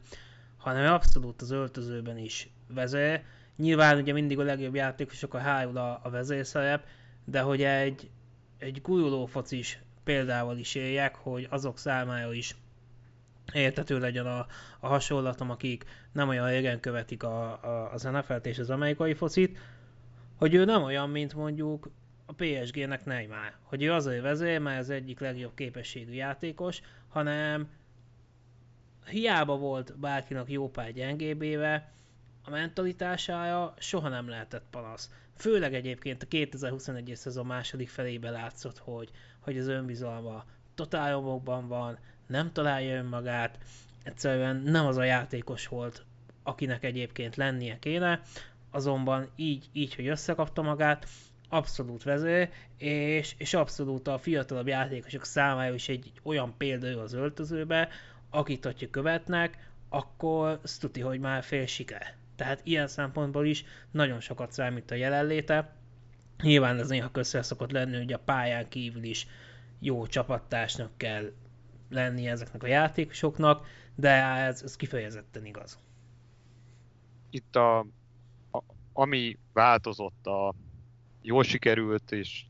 hanem 0.57 0.93
abszolút 0.93 1.43
az 1.43 1.51
öltözőben 1.51 2.19
is 2.19 2.49
vezér. 2.69 3.23
Nyilván 3.57 3.99
ugye 3.99 4.13
mindig 4.13 4.39
a 4.39 4.43
legjobb 4.43 4.75
játékosok 4.75 5.35
a 5.35 5.39
hárul 5.39 5.77
a, 5.77 6.01
a 6.03 6.11
vezérszerep, 6.11 6.87
de 7.25 7.41
hogy 7.41 7.63
egy, 7.63 8.11
egy 8.59 8.81
guruló 8.83 9.27
focis 9.27 9.79
példával 10.05 10.59
is 10.59 10.75
éljek, 10.75 11.15
hogy 11.15 11.47
azok 11.51 11.79
számára 11.79 12.33
is 12.33 12.57
értető 13.53 13.99
legyen 13.99 14.27
a, 14.27 14.47
a 14.81 14.87
hasonlatom, 14.87 15.51
akik 15.51 15.85
nem 16.13 16.29
olyan 16.29 16.49
régen 16.49 16.81
követik 16.81 17.23
a, 17.23 17.65
a, 17.65 17.93
az 17.93 18.03
NFL-t 18.03 18.47
és 18.47 18.59
az 18.59 18.71
amerikai 18.71 19.15
focit, 19.15 19.59
hogy 20.37 20.55
ő 20.55 20.65
nem 20.65 20.83
olyan, 20.83 21.11
mint 21.11 21.35
mondjuk 21.35 21.91
a 22.27 22.33
PSG-nek 22.33 23.05
Neymar. 23.05 23.53
Hogy 23.63 23.83
ő 23.83 23.93
azért 23.93 24.23
vezér, 24.23 24.59
mert 24.59 24.79
az 24.79 24.91
egyik 24.91 25.21
legjobb 25.21 25.55
képességű 25.55 26.13
játékos, 26.13 26.81
hanem 27.09 27.69
hiába 29.07 29.57
volt 29.57 29.99
bárkinak 29.99 30.51
jó 30.51 30.71
pár 30.71 30.93
gyengébéve, 30.93 31.93
a 32.45 32.51
mentalitására 32.51 33.75
soha 33.79 34.09
nem 34.09 34.29
lehetett 34.29 34.65
panasz. 34.71 35.11
Főleg 35.37 35.75
egyébként 35.75 36.23
a 36.23 36.27
2021-es 36.27 37.15
szezon 37.15 37.47
második 37.47 37.89
felébe 37.89 38.31
látszott, 38.31 38.79
hogy, 38.79 39.11
hogy 39.41 39.59
az 39.59 39.67
önbizalma 39.67 40.45
totál 40.75 41.21
van, 41.41 41.99
nem 42.27 42.53
találja 42.53 42.97
önmagát, 42.97 43.59
egyszerűen 44.03 44.57
nem 44.57 44.87
az 44.87 44.97
a 44.97 45.05
játékos 45.05 45.67
volt, 45.67 46.05
akinek 46.43 46.85
egyébként 46.85 47.37
lennie 47.37 47.79
kéne, 47.79 48.21
azonban 48.77 49.29
így, 49.37 49.69
így 49.73 49.95
hogy 49.95 50.07
összekapta 50.07 50.63
magát, 50.63 51.07
abszolút 51.49 52.03
vezér, 52.03 52.51
és, 52.79 53.35
és 53.39 53.55
abszolút 53.55 54.09
a 54.09 54.19
fiatalabb 54.19 54.67
játékosok 54.67 55.25
számára 55.25 55.75
is 55.75 55.89
egy 55.89 56.13
olyan 56.23 56.55
példa 56.57 57.01
az 57.01 57.13
öltözőbe, 57.13 57.89
akit, 58.31 58.65
hogyha 58.65 58.91
követnek, 58.91 59.71
akkor 59.89 60.61
tuti, 60.81 61.01
hogy 61.01 61.21
már 61.21 61.43
fél 61.43 61.67
siker. 61.67 62.15
Tehát 62.37 62.61
ilyen 62.65 62.87
szempontból 62.87 63.47
is 63.47 63.65
nagyon 63.91 64.21
sokat 64.21 64.53
számít 64.53 64.91
a 64.91 64.95
jelenléte. 64.95 65.75
Nyilván 66.43 66.79
ez 66.79 66.89
néha 66.89 67.11
közre 67.11 67.43
szokott 67.43 67.71
lenni, 67.71 67.97
hogy 67.97 68.13
a 68.13 68.19
pályán 68.19 68.69
kívül 68.69 69.03
is 69.03 69.27
jó 69.79 70.07
csapattársnak 70.07 70.91
kell 70.97 71.33
lenni 71.91 72.29
ezeknek 72.29 72.63
a 72.63 72.67
játékosoknak, 72.67 73.67
de 73.95 74.11
ez, 74.23 74.63
ez 74.63 74.77
kifejezetten 74.77 75.45
igaz. 75.45 75.79
Itt 77.31 77.57
a, 77.57 77.87
ami 78.99 79.39
változott 79.53 80.27
a 80.27 80.55
jól 81.23 81.43
sikerült 81.43 82.13
és 82.13 82.45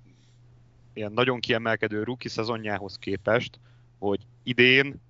ilyen 0.92 1.12
nagyon 1.12 1.40
kiemelkedő 1.40 2.02
rookie 2.02 2.30
szezonjához 2.30 2.98
képest, 2.98 3.58
hogy 3.98 4.26
idén 4.42 5.00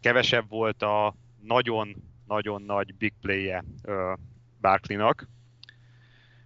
kevesebb 0.00 0.48
volt 0.48 0.82
a 0.82 1.14
nagyon-nagyon 1.40 2.62
nagy 2.62 2.94
big 2.94 3.12
play-je 3.20 3.64
Barkley-nak. 4.60 5.28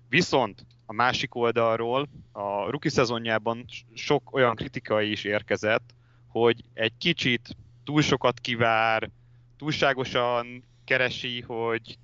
Viszont 0.09 0.67
a 0.87 0.93
másik 0.93 1.35
oldalról 1.35 2.09
a 2.33 2.71
rookie 2.71 2.91
szezonjában 2.91 3.65
sok 3.95 4.35
olyan 4.35 4.55
kritika 4.55 5.01
is 5.01 5.25
érkezett, 5.25 5.95
hogy 6.29 6.65
egy 6.73 6.93
kicsit 6.99 7.57
túl 7.85 8.03
sokat 8.03 8.41
kivár, 8.41 9.11
túlságosan 9.57 10.65
keresi, 10.85 11.41
hogy, 11.41 11.99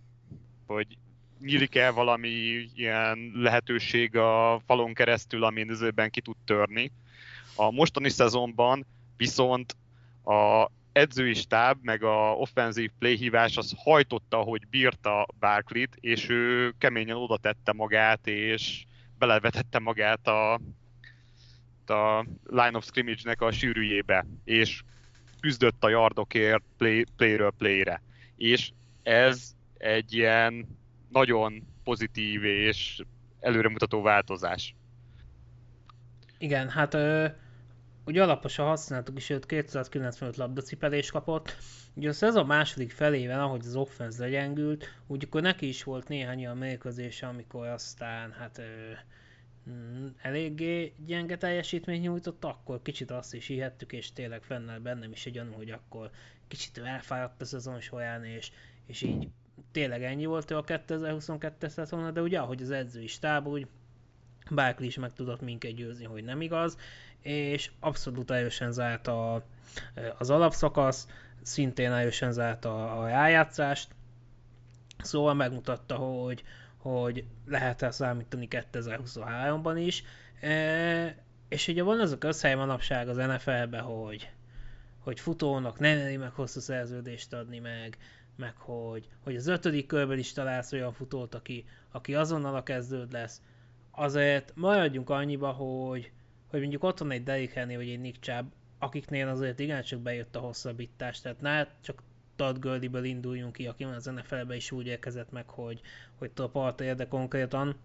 hogy 0.67 0.99
nyílik 1.41 1.75
el 1.75 1.93
valami 1.93 2.29
ilyen 2.75 3.33
lehetőség 3.35 4.17
a 4.17 4.61
falon 4.67 4.95
keresztül, 4.95 5.45
amin 5.45 5.71
üzőben 5.71 6.11
ki 6.11 6.21
tud 6.21 6.37
törni. 6.45 6.93
A 7.55 7.71
mostani 7.71 8.09
szezonban 8.09 8.87
viszont 9.17 9.77
a 10.25 10.71
edzői 10.93 11.35
stáb, 11.35 11.79
meg 11.83 12.03
a 12.03 12.33
offenzív 12.33 12.91
playhívás 12.99 13.57
az 13.57 13.75
hajtotta, 13.77 14.37
hogy 14.37 14.69
bírta 14.71 15.27
Barkley-t, 15.39 15.97
és 16.01 16.29
ő 16.29 16.75
keményen 16.79 17.17
oda 17.17 17.37
tette 17.37 17.73
magát, 17.73 18.27
és 18.27 18.85
belevetette 19.19 19.79
magát 19.79 20.29
a, 20.29 20.53
a 21.87 22.27
line 22.45 22.77
of 22.77 22.85
scrimmage-nek 22.85 23.41
a 23.41 23.53
sűrűjébe, 23.53 24.27
és 24.45 24.83
küzdött 25.41 25.85
a 25.85 25.89
yardokért 25.89 26.63
play, 26.77 27.05
playről 27.17 27.53
playre. 27.59 28.03
És 28.37 28.71
ez 29.03 29.55
egy 29.79 30.15
ilyen 30.15 30.79
nagyon 31.11 31.63
pozitív 31.85 32.45
és 32.45 33.03
előremutató 33.41 34.03
változás. 34.03 34.75
Igen, 36.39 36.69
hát 36.69 36.95
ö, 36.95 37.27
ugye 38.05 38.23
alaposan 38.23 38.67
használtuk 38.67 39.17
is, 39.17 39.31
őt 39.31 39.47
295 39.47 40.37
labdacipelés 40.37 41.11
kapott. 41.11 41.57
Ugye 41.95 42.13
a 42.35 42.45
második 42.45 42.91
felében, 42.91 43.41
ahogy 43.41 43.65
az 43.65 43.77
offense 43.77 44.23
legyengült, 44.23 44.87
úgy 45.07 45.25
akkor 45.25 45.43
neki 45.43 45.69
is 45.69 45.85
volt 45.85 46.09
néhány 46.09 46.39
olyan 46.39 46.57
mérkőzése, 46.57 47.27
amikor 47.27 47.67
aztán 47.67 48.33
hát 48.33 48.59
ö, 48.59 48.93
mm, 49.71 50.07
eléggé 50.23 50.93
gyenge 51.07 51.37
teljesítményt 51.37 52.03
nyújtott, 52.03 52.45
akkor 52.45 52.83
kicsit 52.83 53.11
azt 53.11 53.35
is 53.35 53.47
hihettük, 53.47 53.93
és 53.93 54.13
tényleg 54.13 54.43
fennáll 54.43 54.79
bennem 54.79 55.13
is 55.13 55.27
egy 55.27 55.33
gyanú, 55.33 55.53
hogy 55.53 55.71
akkor 55.71 56.11
kicsit 56.49 56.79
elfáradt 56.79 57.41
a 57.41 57.45
szezon 57.45 57.81
során, 57.81 58.25
és, 58.25 58.51
és 58.87 59.03
így 59.03 59.29
tényleg 59.73 60.03
ennyi 60.03 60.25
volt 60.25 60.51
ő 60.51 60.57
a 60.57 60.65
2022-es 60.65 61.69
szezon, 61.69 62.13
de 62.13 62.21
ugye 62.21 62.39
ahogy 62.39 62.63
az 62.63 62.71
edzői 62.71 63.07
stáb, 63.07 63.47
úgy 63.47 63.67
Barkley 64.51 64.87
is 64.87 64.99
meg 64.99 65.13
tudott 65.13 65.41
minket 65.41 65.75
győzni, 65.75 66.05
hogy 66.05 66.25
nem 66.25 66.41
igaz, 66.41 66.77
és 67.21 67.71
abszolút 67.81 68.31
erősen 68.31 68.73
zárt 68.73 69.07
a, 69.07 69.45
az 70.19 70.31
alapszakasz, 70.31 71.09
szintén 71.43 71.93
erősen 71.93 72.33
zárt 72.33 72.65
a, 72.65 73.01
a 73.01 73.07
rájátszást, 73.07 73.89
szóval 74.99 75.35
megmutatta, 75.35 75.95
hogy, 75.95 76.45
hogy 76.77 77.25
lehet-e 77.47 77.91
számítani 77.91 78.49
2023-ban 78.51 79.75
is, 79.77 80.03
e, 80.41 81.17
és 81.49 81.69
ugye 81.69 81.83
van 81.83 82.01
az 82.01 82.13
a 82.13 82.19
közhely 82.19 82.55
manapság 82.55 83.09
az 83.09 83.17
NFL-ben, 83.17 83.83
hogy, 83.83 84.31
hogy 84.99 85.21
futónak 85.21 85.79
nem 85.79 86.21
meg 86.21 86.31
hosszú 86.31 86.61
szerződést 86.61 87.33
adni 87.33 87.59
meg, 87.59 87.99
meg 88.41 88.57
hogy, 88.57 89.09
hogy 89.21 89.37
az 89.37 89.47
ötödik 89.47 89.87
körben 89.87 90.19
is 90.19 90.33
találsz 90.33 90.73
olyan 90.73 90.93
futót, 90.93 91.35
aki, 91.35 91.65
aki 91.91 92.15
azonnal 92.15 92.55
a 92.55 92.63
kezdőd 92.63 93.13
lesz. 93.13 93.43
Azért 93.91 94.53
maradjunk 94.55 95.11
annyiba, 95.11 95.51
hogy, 95.51 96.13
hogy 96.47 96.61
mondjuk 96.61 96.85
ott 96.85 96.99
van 96.99 97.11
egy 97.11 97.23
Derrick 97.23 97.53
Henry, 97.53 97.77
vagy 97.77 97.89
egy 97.89 98.01
Nick 98.01 98.21
Chubb, 98.21 98.53
akiknél 98.79 99.29
azért 99.29 99.59
igencsak 99.59 100.01
bejött 100.01 100.37
a 100.37 100.41
hosszabbítás, 100.41 101.21
tehát 101.21 101.41
ne 101.41 101.67
csak 101.81 102.03
Todd 102.37 102.61
Gurley-ből 102.61 103.05
induljunk 103.05 103.53
ki, 103.53 103.67
aki 103.67 103.85
az 103.85 104.05
NFL-be 104.05 104.57
is 104.57 104.71
úgy 104.71 104.87
érkezett 104.87 105.31
meg, 105.31 105.49
hogy, 105.49 105.81
hogy 106.19 106.31
top 106.31 106.53
part 106.53 106.81
érde 106.81 107.09
konkrétan. 107.09 107.77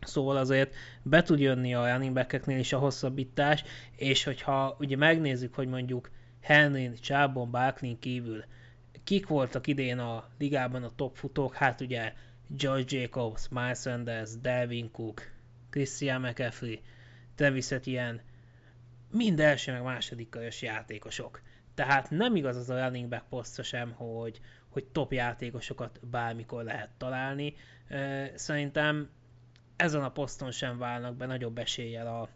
Szóval 0.00 0.36
azért 0.36 0.74
be 1.02 1.22
tud 1.22 1.40
jönni 1.40 1.74
a 1.74 1.92
running 1.92 2.14
back 2.14 2.46
is 2.46 2.72
a 2.72 2.78
hosszabbítás, 2.78 3.64
és 3.96 4.24
hogyha 4.24 4.76
ugye 4.78 4.96
megnézzük, 4.96 5.54
hogy 5.54 5.68
mondjuk 5.68 6.10
Henry, 6.40 6.90
Chubbon, 6.92 7.50
Barkley 7.50 7.98
kívül 7.98 8.44
kik 9.04 9.26
voltak 9.26 9.66
idén 9.66 9.98
a 9.98 10.28
ligában 10.38 10.82
a 10.82 10.94
top 10.96 11.16
futók, 11.16 11.54
hát 11.54 11.80
ugye 11.80 12.12
George 12.46 12.98
Jacobs, 12.98 13.48
Miles 13.48 13.78
Sanders, 13.78 14.30
Delvin 14.40 14.90
Cook, 14.90 15.22
Christian 15.70 16.20
McCaffrey, 16.20 16.82
Travis 17.34 17.70
Etienne, 17.70 18.22
mind 19.10 19.40
első 19.40 19.72
meg 19.72 19.82
második 19.82 20.28
körös 20.28 20.62
játékosok. 20.62 21.42
Tehát 21.74 22.10
nem 22.10 22.36
igaz 22.36 22.56
az 22.56 22.70
a 22.70 22.84
running 22.84 23.08
back 23.08 23.28
posztra 23.28 23.62
sem, 23.62 23.92
hogy, 23.92 24.40
hogy 24.68 24.84
top 24.84 25.12
játékosokat 25.12 26.00
bármikor 26.10 26.64
lehet 26.64 26.90
találni. 26.98 27.54
Szerintem 28.34 29.10
ezen 29.76 30.02
a 30.02 30.10
poszton 30.10 30.50
sem 30.50 30.78
válnak 30.78 31.16
be 31.16 31.26
nagyobb 31.26 31.58
eséllyel 31.58 32.06
a 32.06 32.28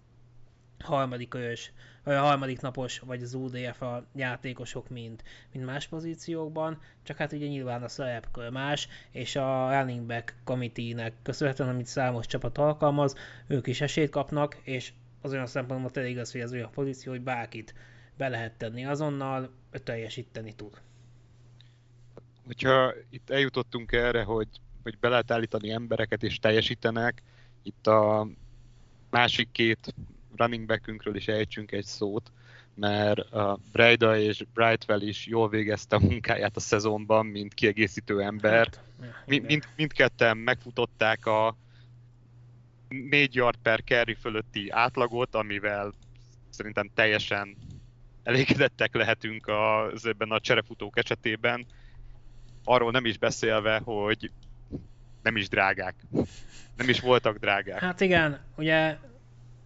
harmadik 0.82 1.34
ös, 1.34 1.72
vagy 2.04 2.14
a 2.14 2.20
harmadik 2.20 2.60
napos, 2.60 2.98
vagy 2.98 3.22
az 3.22 3.34
UDF 3.34 3.82
a 3.82 4.06
játékosok, 4.14 4.88
mint, 4.88 5.22
mint 5.52 5.64
más 5.64 5.86
pozíciókban, 5.86 6.80
csak 7.02 7.16
hát 7.16 7.32
ugye 7.32 7.46
nyilván 7.46 7.82
a 7.82 7.88
szerepkör 7.88 8.50
más, 8.50 8.88
és 9.10 9.36
a 9.36 9.78
running 9.78 10.06
back 10.06 10.34
committee-nek 10.44 11.12
köszönhetően, 11.22 11.68
amit 11.68 11.86
számos 11.86 12.26
csapat 12.26 12.58
alkalmaz, 12.58 13.14
ők 13.46 13.66
is 13.66 13.80
esélyt 13.80 14.10
kapnak, 14.10 14.56
és 14.62 14.92
az 15.20 15.32
olyan 15.32 15.46
szempontból 15.46 15.90
tényleg 15.90 16.12
igaz, 16.12 16.32
hogy 16.32 16.40
ez 16.40 16.52
olyan 16.52 16.70
pozíció, 16.70 17.12
hogy 17.12 17.20
bárkit 17.20 17.74
be 18.16 18.28
lehet 18.28 18.52
tenni 18.52 18.86
azonnal, 18.86 19.50
teljesíteni 19.84 20.54
tud. 20.54 20.80
Hogyha 22.46 22.94
itt 23.10 23.30
eljutottunk 23.30 23.92
erre, 23.92 24.22
hogy, 24.22 24.48
hogy 24.82 24.98
be 24.98 25.08
lehet 25.08 25.30
állítani 25.30 25.70
embereket 25.70 26.22
és 26.22 26.38
teljesítenek, 26.38 27.22
itt 27.62 27.86
a 27.86 28.28
másik 29.10 29.48
két 29.52 29.94
running 30.38 30.66
backünkről 30.66 31.16
is 31.16 31.28
ejtsünk 31.28 31.72
egy 31.72 31.84
szót, 31.84 32.32
mert 32.74 33.18
a 33.18 33.58
Breda 33.72 34.18
és 34.18 34.44
Brightwell 34.54 35.00
is 35.00 35.26
jól 35.26 35.48
végezte 35.48 35.96
a 35.96 36.00
munkáját 36.00 36.56
a 36.56 36.60
szezonban, 36.60 37.26
mint 37.26 37.54
kiegészítő 37.54 38.22
ember. 38.22 38.68
Hát, 38.70 38.80
mind, 39.26 39.68
mindketten 39.76 40.36
megfutották 40.36 41.26
a 41.26 41.56
4 42.88 43.34
yard 43.34 43.58
per 43.62 43.82
carry 43.84 44.14
fölötti 44.14 44.70
átlagot, 44.70 45.34
amivel 45.34 45.92
szerintem 46.50 46.90
teljesen 46.94 47.56
elégedettek 48.22 48.94
lehetünk 48.94 49.46
az 49.46 50.06
ebben 50.06 50.30
a 50.30 50.40
cserefutók 50.40 50.98
esetében. 50.98 51.66
Arról 52.64 52.90
nem 52.90 53.04
is 53.04 53.18
beszélve, 53.18 53.80
hogy 53.84 54.30
nem 55.22 55.36
is 55.36 55.48
drágák. 55.48 55.94
Nem 56.76 56.88
is 56.88 57.00
voltak 57.00 57.38
drágák. 57.38 57.78
Hát 57.78 58.00
igen, 58.00 58.40
ugye 58.56 58.96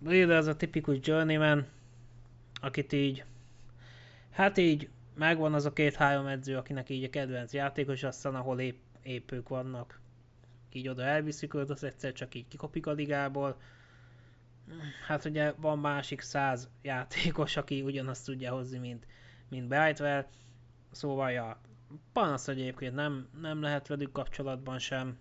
Breeder 0.03 0.37
az 0.37 0.47
a 0.47 0.57
tipikus 0.57 0.99
journeyman, 1.01 1.67
akit 2.61 2.93
így, 2.93 3.25
hát 4.31 4.59
így 4.59 4.89
megvan 5.15 5.55
az 5.55 5.65
a 5.65 5.73
két-három 5.73 6.27
edző, 6.27 6.57
akinek 6.57 6.89
így 6.89 7.05
a 7.05 7.11
kedvenc 7.11 7.53
játékos, 7.53 8.03
aztán 8.03 8.35
ahol 8.35 8.61
épp, 8.61 8.81
épp 9.03 9.31
ők 9.31 9.49
vannak, 9.49 10.01
így 10.73 10.89
oda 10.89 11.03
elviszik 11.03 11.55
őt, 11.55 11.71
az 11.71 11.85
egyszer 11.85 12.13
csak 12.13 12.35
így 12.35 12.49
kikopik 12.49 12.87
a 12.87 12.93
ligából. 12.93 13.61
Hát 15.07 15.25
ugye 15.25 15.53
van 15.57 15.79
másik 15.79 16.21
száz 16.21 16.69
játékos, 16.83 17.57
aki 17.57 17.83
ugyanazt 17.83 18.25
tudja 18.25 18.53
hozni, 18.53 18.79
mint, 18.79 19.07
mint 19.49 19.69
Brightwell. 19.69 20.27
Szóval 20.91 21.31
ja, 21.31 21.61
panasz, 22.13 22.47
hogy 22.47 22.61
egyébként 22.61 22.95
nem, 22.95 23.29
nem 23.41 23.63
lehet 23.63 23.87
velük 23.87 24.13
kapcsolatban 24.13 24.79
sem. 24.79 25.19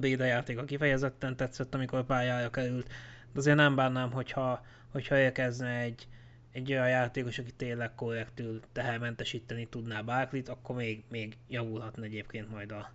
Béda 0.00 0.24
játék, 0.24 0.58
a 0.58 0.64
kifejezetten 0.64 1.36
tetszett, 1.36 1.74
amikor 1.74 2.04
pályára 2.04 2.50
került. 2.50 2.90
De 3.32 3.38
azért 3.38 3.56
nem 3.56 3.74
bánnám, 3.74 4.12
hogyha, 4.12 4.64
hogyha 4.88 5.18
érkezne 5.18 5.78
egy, 5.78 6.08
egy 6.52 6.72
olyan 6.72 6.88
játékos, 6.88 7.38
aki 7.38 7.52
tényleg 7.52 7.94
korrektül 7.94 8.60
tehermentesíteni 8.72 9.66
tudná 9.66 10.00
Bárklit, 10.00 10.48
akkor 10.48 10.76
még, 10.76 11.04
még 11.10 11.36
javulhatna 11.48 12.04
egyébként 12.04 12.50
majd 12.50 12.72
a 12.72 12.92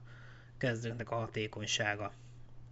kezdőknek 0.58 1.12
a 1.12 1.16
hatékonysága. 1.16 2.14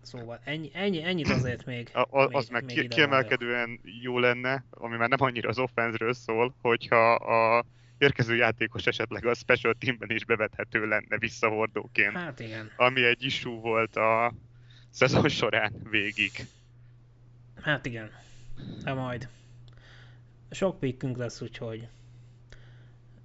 Szóval 0.01 0.39
ennyi, 0.43 0.71
ennyi, 0.73 1.03
ennyit 1.03 1.29
azért 1.29 1.65
még. 1.65 1.89
A, 1.93 2.07
a, 2.09 2.25
még 2.25 2.35
az 2.35 2.47
meg 2.47 2.63
még 2.63 2.87
kiemelkedően 2.87 3.79
jó 4.01 4.19
lenne, 4.19 4.65
ami 4.69 4.97
már 4.97 5.09
nem 5.09 5.21
annyira 5.21 5.50
az 5.50 5.59
offenzről 5.59 6.13
szól, 6.13 6.55
hogyha 6.61 7.13
a 7.13 7.65
érkező 7.97 8.35
játékos 8.35 8.85
esetleg 8.85 9.25
a 9.25 9.33
special 9.33 9.75
teamben 9.79 10.09
is 10.09 10.25
bevethető 10.25 10.87
lenne 10.87 11.17
visszahordóként. 11.17 12.13
Hát 12.13 12.39
igen. 12.39 12.71
Ami 12.75 13.03
egy 13.03 13.24
issue 13.24 13.59
volt 13.59 13.95
a 13.95 14.33
szezon 14.89 15.29
során 15.29 15.74
végig. 15.89 16.31
Hát 17.61 17.85
igen. 17.85 18.11
De 18.83 18.93
majd. 18.93 19.29
Sok 20.51 20.79
pikkünk 20.79 21.17
lesz, 21.17 21.41
úgyhogy 21.41 21.87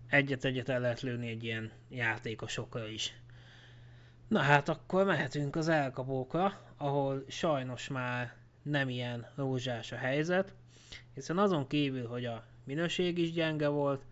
egyet-egyet 0.08 0.68
el 0.68 0.80
lehet 0.80 1.00
lőni 1.00 1.28
egy 1.28 1.44
ilyen 1.44 1.72
játékosokra 1.88 2.88
is. 2.88 3.16
Na 4.28 4.40
hát 4.40 4.68
akkor 4.68 5.04
mehetünk 5.04 5.56
az 5.56 5.68
elkapókra, 5.68 6.60
ahol 6.76 7.24
sajnos 7.28 7.88
már 7.88 8.34
nem 8.62 8.88
ilyen 8.88 9.26
rózsás 9.34 9.92
a 9.92 9.96
helyzet, 9.96 10.54
hiszen 11.14 11.38
azon 11.38 11.66
kívül, 11.66 12.06
hogy 12.06 12.24
a 12.24 12.44
minőség 12.64 13.18
is 13.18 13.32
gyenge 13.32 13.68
volt, 13.68 14.04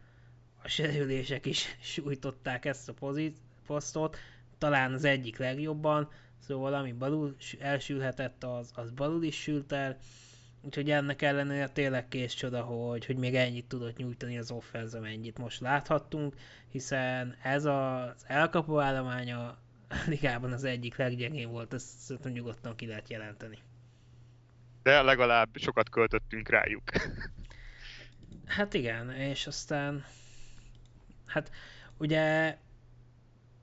a 0.63 0.69
sérülések 0.69 1.47
is 1.47 1.77
sújtották 1.81 2.65
ezt 2.65 2.89
a 2.89 2.93
pozit, 2.93 3.39
posztot, 3.67 4.17
talán 4.59 4.93
az 4.93 5.05
egyik 5.05 5.39
legjobban, 5.39 6.09
szóval 6.47 6.75
ami 6.75 6.93
balul 6.93 7.37
elsülhetett, 7.59 8.45
az, 8.45 8.71
az 8.75 8.91
balul 8.91 9.23
is 9.23 9.41
sült 9.41 9.73
el, 9.73 9.99
úgyhogy 10.61 10.91
ennek 10.91 11.23
ellenére 11.23 11.69
tényleg 11.69 12.09
kész 12.09 12.33
csoda, 12.33 12.63
hogy, 12.63 13.07
hogy 13.07 13.17
még 13.17 13.35
ennyit 13.35 13.69
tudott 13.69 13.97
nyújtani 13.97 14.39
az 14.39 14.51
offense, 14.51 14.99
amennyit 14.99 15.39
most 15.39 15.61
láthattunk, 15.61 16.35
hiszen 16.69 17.37
ez 17.43 17.65
az 17.65 18.25
elkapó 18.27 18.81
állománya 18.81 19.39
a 19.41 19.59
ligában 20.07 20.53
az 20.53 20.65
egyik 20.65 20.97
leggyengébb 20.97 21.51
volt, 21.51 21.75
ezt 21.75 21.99
szerintem 21.99 22.33
nyugodtan 22.33 22.77
ki 22.77 22.87
lehet 22.87 23.09
jelenteni. 23.09 23.59
De 24.83 25.03
legalább 25.03 25.49
sokat 25.55 25.91
költöttünk 25.91 26.49
rájuk. 26.49 26.83
Hát 28.47 28.75
igen, 28.75 29.11
és 29.11 29.47
aztán 29.47 30.05
hát 31.27 31.51
ugye 31.97 32.57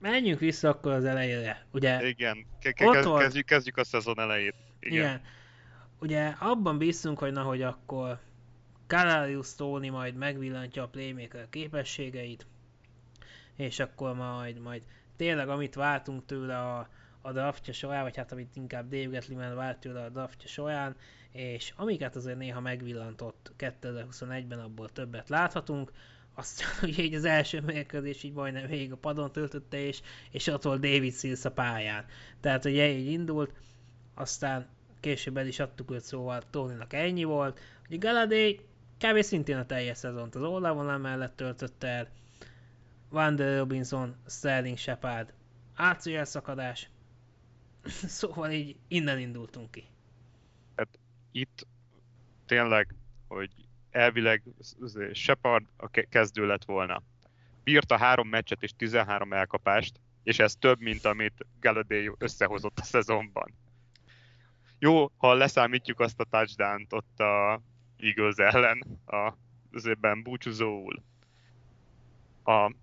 menjünk 0.01 0.39
vissza 0.39 0.69
akkor 0.69 0.91
az 0.91 1.05
elejére. 1.05 1.65
Ugye, 1.71 2.07
igen, 2.07 2.45
ke- 2.59 2.73
ke- 2.73 3.17
kezdjük, 3.17 3.45
kezdjük 3.45 3.77
a 3.77 3.83
szezon 3.83 4.19
elejét. 4.19 4.55
Igen. 4.79 4.97
igen. 4.97 5.21
Ugye 5.99 6.27
abban 6.39 6.77
bízunk, 6.77 7.19
hogy 7.19 7.31
na, 7.31 7.41
hogy 7.41 7.61
akkor 7.61 8.19
Kalarius 8.87 9.55
Tony 9.55 9.91
majd 9.91 10.15
megvillantja 10.15 10.83
a 10.83 10.87
playmaker 10.87 11.49
képességeit, 11.49 12.45
és 13.55 13.79
akkor 13.79 14.15
majd, 14.15 14.59
majd 14.59 14.83
tényleg 15.15 15.49
amit 15.49 15.75
váltunk 15.75 16.25
tőle 16.25 16.59
a, 16.59 16.89
a 17.21 17.31
draftja 17.31 17.73
során, 17.73 18.03
vagy 18.03 18.17
hát 18.17 18.31
amit 18.31 18.55
inkább 18.55 18.89
Dave 18.89 19.05
Gettleman 19.05 19.55
vált 19.55 19.77
tőle 19.77 20.03
a 20.03 20.09
draftja 20.09 20.47
során, 20.47 20.95
és 21.31 21.73
amiket 21.75 22.15
azért 22.15 22.37
néha 22.37 22.59
megvillantott 22.59 23.51
2021-ben, 23.57 24.59
abból 24.59 24.89
többet 24.89 25.29
láthatunk, 25.29 25.91
aztán 26.33 26.69
ugye 26.81 27.03
így 27.07 27.13
az 27.13 27.25
első 27.25 27.61
mérkőzés 27.61 28.23
így 28.23 28.33
majdnem 28.33 28.67
végig 28.67 28.91
a 28.91 28.97
padon 28.97 29.31
töltötte, 29.31 29.77
és, 29.77 30.01
és 30.31 30.47
ott 30.47 30.63
volt 30.63 30.81
David 30.81 31.13
Sills 31.13 31.45
a 31.45 31.51
pályán. 31.51 32.05
Tehát 32.39 32.65
ugye 32.65 32.89
így 32.89 33.11
indult, 33.11 33.53
aztán 34.13 34.67
később 34.99 35.37
el 35.37 35.47
is 35.47 35.59
adtuk 35.59 35.91
őt, 35.91 36.03
szóval 36.03 36.43
Tonynak 36.49 36.93
ennyi 36.93 37.23
volt. 37.23 37.59
Ugye 37.87 37.97
Galadé 37.97 38.59
kb. 38.97 39.21
szintén 39.21 39.57
a 39.57 39.65
teljes 39.65 39.97
szezont 39.97 40.35
az 40.35 40.41
oldalvonal 40.41 40.97
mellett 40.97 41.35
töltötte 41.35 41.87
el. 41.87 42.09
Wander 43.09 43.57
Robinson, 43.57 44.15
Sterling 44.27 44.77
Shepard, 44.77 45.33
ACL 45.75 46.23
szakadás. 46.23 46.89
szóval 48.19 48.51
így 48.51 48.75
innen 48.87 49.19
indultunk 49.19 49.71
ki. 49.71 49.83
Hát 50.75 50.99
itt 51.31 51.67
tényleg, 52.45 52.95
hogy 53.27 53.49
elvileg 53.91 54.43
Shepard 55.13 55.65
a 55.77 55.87
kezdő 56.09 56.45
lett 56.45 56.65
volna. 56.65 57.01
Bírta 57.63 57.97
három 57.97 58.27
meccset 58.27 58.63
és 58.63 58.71
13 58.77 59.33
elkapást, 59.33 59.99
és 60.23 60.39
ez 60.39 60.55
több, 60.55 60.79
mint 60.79 61.05
amit 61.05 61.45
Galladay 61.59 62.11
összehozott 62.17 62.79
a 62.79 62.83
szezonban. 62.83 63.53
Jó, 64.79 65.11
ha 65.17 65.33
leszámítjuk 65.33 65.99
azt 65.99 66.19
a 66.19 66.23
touchdown 66.23 66.87
ott 66.89 67.19
a 67.19 67.61
Eagles 67.97 68.35
ellen 68.35 68.99
a, 69.05 69.33
az 69.71 69.85
évben 69.85 70.23
búcsúzóul. 70.23 71.03
A 72.43 72.73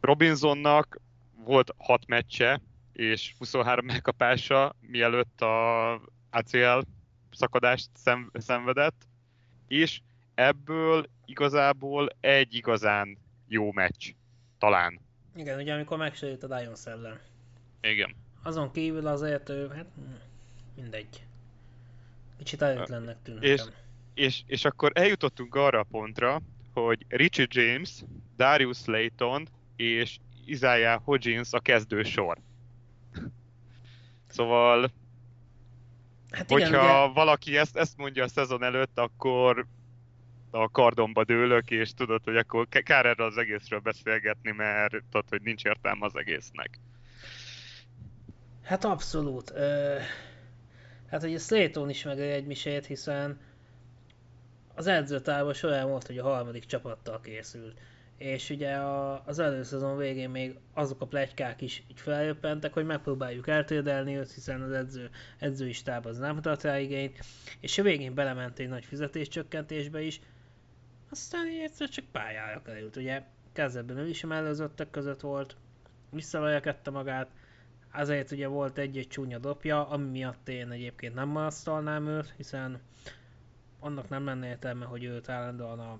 Robinsonnak 0.00 1.00
volt 1.44 1.74
6 1.78 2.06
meccse 2.06 2.60
és 2.92 3.34
23 3.38 3.86
megkapása, 3.86 4.74
mielőtt 4.80 5.40
a 5.40 5.92
ACL 6.30 6.80
szakadást 7.30 7.88
szenvedett, 8.32 9.06
és 9.68 10.00
ebből 10.34 11.06
igazából 11.24 12.08
egy 12.20 12.54
igazán 12.54 13.18
jó 13.48 13.72
meccs. 13.72 14.12
Talán. 14.58 15.00
Igen, 15.36 15.58
ugye 15.58 15.74
amikor 15.74 15.98
megsérült 15.98 16.42
a 16.42 16.56
Lions 16.56 16.86
ellen. 16.86 17.20
Igen. 17.80 18.14
Azon 18.42 18.72
kívül 18.72 19.06
azért 19.06 19.48
ő, 19.48 19.68
hát 19.68 19.86
mindegy. 20.74 21.24
Kicsit 22.38 22.62
előtlennek 22.62 23.16
tűnt 23.22 23.42
és, 23.42 23.62
és, 24.14 24.42
és 24.46 24.64
akkor 24.64 24.90
eljutottunk 24.94 25.54
arra 25.54 25.78
a 25.78 25.86
pontra, 25.90 26.40
hogy 26.72 27.06
Richie 27.08 27.46
James, 27.48 28.04
Darius 28.36 28.78
Slayton 28.78 29.48
és 29.76 30.18
Isaiah 30.44 31.02
Hodgins 31.04 31.52
a 31.52 31.60
kezdő 31.60 32.02
sor. 32.02 32.38
Szóval, 34.26 34.90
hát 36.30 36.50
igen, 36.50 36.62
hogyha 36.62 37.04
ugye... 37.04 37.14
valaki 37.14 37.56
ezt, 37.56 37.76
ezt 37.76 37.96
mondja 37.96 38.24
a 38.24 38.28
szezon 38.28 38.62
előtt, 38.62 38.98
akkor 38.98 39.66
a 40.54 40.70
kardomba 40.70 41.24
dőlök, 41.24 41.70
és 41.70 41.94
tudod, 41.94 42.24
hogy 42.24 42.36
akkor 42.36 42.68
kár 42.68 43.06
erről 43.06 43.26
az 43.26 43.36
egészről 43.36 43.80
beszélgetni, 43.80 44.50
mert 44.50 44.90
tudod, 44.90 45.28
hogy 45.28 45.42
nincs 45.42 45.64
értelme 45.64 46.06
az 46.06 46.16
egésznek. 46.16 46.78
Hát 48.62 48.84
abszolút. 48.84 49.52
Hát 51.10 51.22
ugye 51.22 51.38
Slayton 51.38 51.90
is 51.90 52.02
meg 52.02 52.20
egy 52.20 52.46
misét, 52.46 52.86
hiszen 52.86 53.40
az 54.74 54.86
edzőtárban 54.86 55.54
során 55.54 55.88
volt, 55.88 56.06
hogy 56.06 56.18
a 56.18 56.22
harmadik 56.22 56.64
csapattal 56.64 57.20
készült. 57.20 57.80
És 58.18 58.50
ugye 58.50 58.74
a, 58.74 59.22
az 59.26 59.38
előszezon 59.38 59.96
végén 59.96 60.30
még 60.30 60.58
azok 60.74 61.00
a 61.00 61.06
plegykák 61.06 61.60
is 61.60 61.82
így 61.90 62.00
feljöppentek, 62.00 62.72
hogy 62.72 62.84
megpróbáljuk 62.84 63.48
eltérdelni 63.48 64.16
őt, 64.16 64.32
hiszen 64.32 64.62
az 64.62 64.72
edző, 64.72 65.10
edzői 65.38 65.72
stáb 65.72 66.06
az 66.06 66.18
nem 66.18 66.40
tart 66.40 66.62
rá 66.62 66.78
igényt, 66.78 67.24
és 67.60 67.78
a 67.78 67.82
végén 67.82 68.14
belement 68.14 68.58
egy 68.58 68.68
nagy 68.68 68.84
fizetéscsökkentésbe 68.84 70.02
is, 70.02 70.20
aztán 71.12 71.46
egyszer 71.46 71.88
csak 71.88 72.04
pályára 72.12 72.62
került, 72.62 72.96
ugye? 72.96 73.22
Kezdetben 73.52 73.96
ő 73.96 74.08
is 74.08 74.24
mellőzöttek 74.24 74.90
között 74.90 75.20
volt, 75.20 75.56
visszaverekedte 76.10 76.90
magát, 76.90 77.30
azért 77.92 78.30
ugye 78.30 78.46
volt 78.46 78.78
egy-egy 78.78 79.08
csúnya 79.08 79.38
dopja, 79.38 79.88
ami 79.88 80.08
miatt 80.08 80.48
én 80.48 80.70
egyébként 80.70 81.14
nem 81.14 81.28
marasztalnám 81.28 82.06
őt, 82.06 82.34
hiszen 82.36 82.80
annak 83.80 84.08
nem 84.08 84.24
lenne 84.24 84.48
értelme, 84.48 84.84
hogy 84.84 85.04
őt 85.04 85.28
állandóan 85.28 85.78
a 85.78 85.98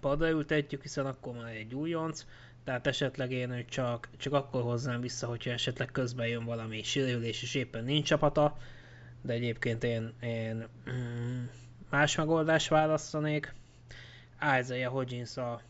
padra 0.00 0.28
ültetjük, 0.28 0.82
hiszen 0.82 1.06
akkor 1.06 1.34
már 1.34 1.54
egy 1.54 1.74
újonc, 1.74 2.26
tehát 2.64 2.86
esetleg 2.86 3.32
én 3.32 3.50
őt 3.50 3.68
csak, 3.68 4.08
csak 4.16 4.32
akkor 4.32 4.62
hoznám 4.62 5.00
vissza, 5.00 5.26
hogyha 5.26 5.50
esetleg 5.50 5.90
közben 5.92 6.26
jön 6.26 6.44
valami 6.44 6.82
sérülés 6.82 7.42
és 7.42 7.54
éppen 7.54 7.84
nincs 7.84 8.06
csapata, 8.06 8.56
de 9.22 9.32
egyébként 9.32 9.84
én, 9.84 10.12
én 10.20 10.66
mm, 10.90 11.44
más 11.90 12.16
megoldást 12.16 12.68
választanék. 12.68 13.54
Isaiah 14.60 14.92
Hodgins 14.92 15.36
a 15.36 15.60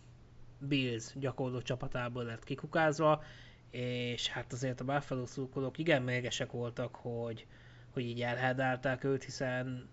Bills 0.59 1.13
gyakorló 1.15 1.63
csapatából 1.63 2.25
lett 2.25 2.45
kikukázva, 2.45 3.23
és 3.71 4.29
hát 4.29 4.53
azért 4.53 4.81
a 4.81 4.85
Buffalo 4.85 5.27
szurkolók 5.27 5.79
igen 5.79 6.03
mérgesek 6.03 6.51
voltak, 6.51 6.95
hogy, 6.95 7.47
hogy 7.93 8.03
így 8.03 8.23
elhedálták 8.23 9.05
őt, 9.05 9.25
hiszen 9.25 9.89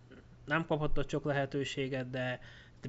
nem 0.45 0.65
kapott 0.65 0.97
ott 0.97 1.09
sok 1.09 1.25
lehetőséget, 1.25 2.09
de, 2.09 2.39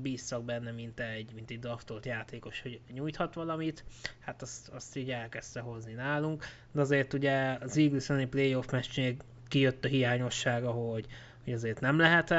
bízzak 0.01 0.44
benne, 0.44 0.70
mint 0.70 1.01
egy, 1.01 1.33
mint 1.35 1.51
egy 1.51 1.59
draftolt 1.59 2.07
játékos, 2.07 2.62
hogy 2.62 2.81
nyújthat 2.92 3.35
valamit, 3.35 3.85
hát 4.18 4.42
azt, 4.42 4.68
azt 4.68 4.97
így 4.97 5.11
elkezdte 5.11 5.61
hozni 5.61 5.92
nálunk, 5.92 6.44
de 6.73 6.81
azért 6.81 7.12
ugye 7.12 7.59
az 7.61 7.77
Eagles 7.77 8.29
playoff 8.31 8.70
meccsnél 8.70 9.16
kijött 9.49 9.85
a 9.85 9.88
hiányossága, 9.88 10.70
hogy, 10.70 11.07
hogy 11.44 11.53
azért 11.53 11.81
nem 11.81 11.99
lehet 11.99 12.31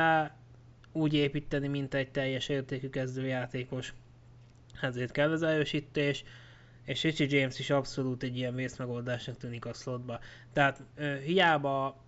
úgy 0.96 1.14
építeni, 1.14 1.68
mint 1.68 1.94
egy 1.94 2.12
teljes 2.12 2.50
értékű 2.50 2.90
kezdőjátékos, 2.90 3.94
ezért 4.82 5.12
kell 5.12 5.32
az 5.32 5.44
erősítés, 5.44 6.24
és 6.84 7.04
Richie 7.04 7.40
James 7.40 7.60
is 7.60 7.70
abszolút 7.70 8.24
egy 8.24 8.38
ilyen 8.38 8.56
vészmegoldásnak 8.56 9.38
tűnik 9.38 9.66
a 9.66 9.74
slotba. 9.74 10.20
Tehát 10.54 10.84
ö, 10.96 11.16
hiába 11.20 12.04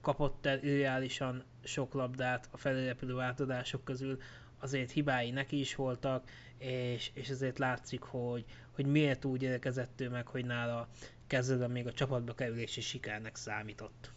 kapott 0.00 0.46
el 0.46 0.62
ideálisan 0.62 1.44
sok 1.64 1.94
labdát 1.94 2.48
a 2.50 2.56
felérepülő 2.56 3.18
átadások 3.18 3.84
közül, 3.84 4.18
azért 4.58 4.90
hibái 4.90 5.30
neki 5.30 5.60
is 5.60 5.74
voltak, 5.74 6.30
és, 6.58 7.10
és 7.14 7.30
azért 7.30 7.58
látszik, 7.58 8.02
hogy, 8.02 8.44
hogy 8.70 8.86
miért 8.86 9.24
úgy 9.24 9.42
érkezett 9.42 10.00
ő 10.00 10.08
meg, 10.08 10.26
hogy 10.26 10.44
nála 10.44 10.88
kezdődben 11.26 11.70
még 11.70 11.86
a 11.86 11.92
csapatba 11.92 12.34
kerülési 12.34 12.80
sikernek 12.80 13.36
számított. 13.36 14.12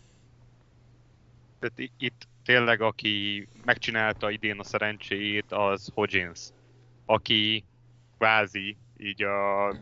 Tehát 1.60 1.92
itt 1.98 2.28
tényleg, 2.46 2.82
aki 2.82 3.48
megcsinálta 3.66 4.30
idén 4.30 4.60
a 4.60 4.64
szerencséjét, 4.64 5.52
az 5.52 5.92
Hodgins, 5.94 6.40
aki 7.06 7.64
kvázi 8.18 8.78
így 8.98 9.24
a 9.24 9.76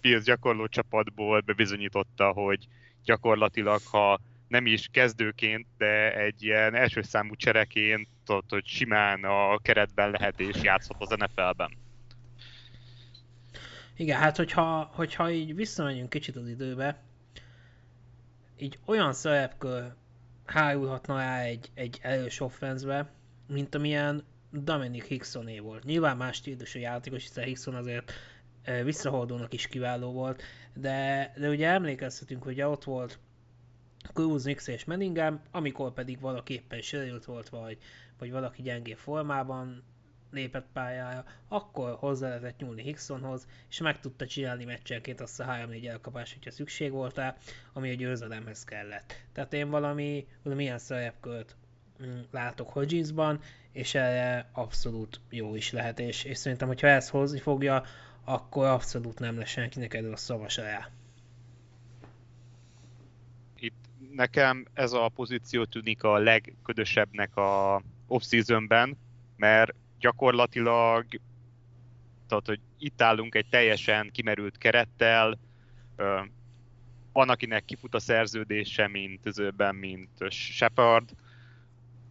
Bills 0.00 0.24
gyakorló 0.24 0.66
csapatból 0.66 1.40
bebizonyította, 1.40 2.30
hogy 2.30 2.68
gyakorlatilag, 3.04 3.80
ha 3.90 4.20
nem 4.48 4.66
is 4.66 4.88
kezdőként, 4.90 5.66
de 5.78 6.14
egy 6.16 6.42
ilyen 6.42 6.74
első 6.74 7.02
számú 7.02 7.34
csereként, 7.34 8.08
tudod, 8.24 8.44
hogy 8.48 8.66
simán 8.66 9.24
a 9.24 9.58
keretben 9.58 10.10
lehet 10.10 10.40
és 10.40 10.62
játszhat 10.62 11.00
az 11.00 11.08
NFL-ben. 11.18 11.76
Igen, 13.96 14.18
hát 14.18 14.36
hogyha, 14.36 14.90
hogyha 14.94 15.30
így 15.30 15.54
visszamegyünk 15.54 16.10
kicsit 16.10 16.36
az 16.36 16.48
időbe, 16.48 17.02
így 18.58 18.78
olyan 18.84 19.12
szerepkör 19.12 19.92
hárulhatna 20.44 21.16
rá 21.16 21.40
egy, 21.40 21.70
egy 21.74 21.98
erős 22.02 22.40
offenzbe, 22.40 23.12
mint 23.46 23.74
amilyen 23.74 24.24
Dominic 24.50 25.04
Hicksoné 25.04 25.58
volt. 25.58 25.84
Nyilván 25.84 26.16
más 26.16 26.36
stílusú 26.36 26.78
játékos, 26.78 27.22
hiszen 27.22 27.44
Hickson 27.44 27.74
azért 27.74 28.12
visszahordónak 28.84 29.52
is 29.52 29.66
kiváló 29.66 30.12
volt, 30.12 30.42
de, 30.74 31.32
de 31.36 31.48
ugye 31.48 31.68
emlékezhetünk, 31.68 32.42
hogy 32.42 32.62
ott 32.62 32.84
volt 32.84 33.18
Cruz, 34.12 34.44
Nix 34.44 34.66
és 34.66 34.84
Meningem, 34.84 35.42
amikor 35.50 35.92
pedig 35.92 36.20
valaki 36.20 36.54
éppen 36.54 36.80
sérült 36.80 37.24
volt, 37.24 37.48
vagy, 37.48 37.78
vagy 38.18 38.30
valaki 38.30 38.62
gyengé 38.62 38.94
formában 38.94 39.82
lépett 40.32 40.66
pályára, 40.72 41.24
akkor 41.48 41.96
hozzá 41.98 42.28
lehetett 42.28 42.58
nyúlni 42.58 42.82
Hicksonhoz, 42.82 43.46
és 43.70 43.80
meg 43.80 44.00
tudta 44.00 44.26
csinálni 44.26 44.64
meccsenként 44.64 45.20
azt 45.20 45.40
a 45.40 45.44
3-4 45.44 45.88
elkapás, 45.88 46.32
hogyha 46.32 46.50
szükség 46.50 46.90
volt 46.90 47.16
rá, 47.16 47.36
ami 47.72 47.90
a 47.90 47.94
győzelemhez 47.94 48.64
kellett. 48.64 49.14
Tehát 49.32 49.52
én 49.52 49.70
valami, 49.70 50.26
valami 50.42 50.62
ilyen 50.62 50.78
szerepkört 50.78 51.56
mm, 52.02 52.20
látok 52.30 52.70
Hodginsban, 52.70 53.40
és 53.72 53.94
erre 53.94 54.48
abszolút 54.52 55.20
jó 55.30 55.54
is 55.54 55.72
lehet, 55.72 55.98
és, 56.00 56.24
és 56.24 56.38
szerintem, 56.38 56.68
hogyha 56.68 56.86
ezt 56.86 57.10
hozni 57.10 57.38
fogja, 57.38 57.84
akkor 58.24 58.66
abszolút 58.66 59.18
nem 59.18 59.38
lesz 59.38 59.48
senkinek 59.48 59.94
erről 59.94 60.12
a 60.12 60.16
szava 60.16 60.46
rá. 60.56 60.90
Itt 63.56 63.74
nekem 64.14 64.66
ez 64.74 64.92
a 64.92 65.10
pozíció 65.14 65.64
tűnik 65.64 66.02
a 66.02 66.18
legködösebbnek 66.18 67.36
a 67.36 67.82
off-seasonben, 68.06 68.96
mert 69.36 69.74
gyakorlatilag 70.02 71.06
tehát, 72.32 72.46
hogy 72.46 72.60
itt 72.78 73.02
állunk 73.02 73.34
egy 73.34 73.46
teljesen 73.50 74.10
kimerült 74.12 74.58
kerettel, 74.58 75.38
van, 77.12 77.28
akinek 77.28 77.64
kifut 77.64 77.94
a 77.94 77.98
szerződése, 77.98 78.88
mint 78.88 79.26
özőben, 79.26 79.74
mint 79.74 80.08
Shepard, 80.30 81.10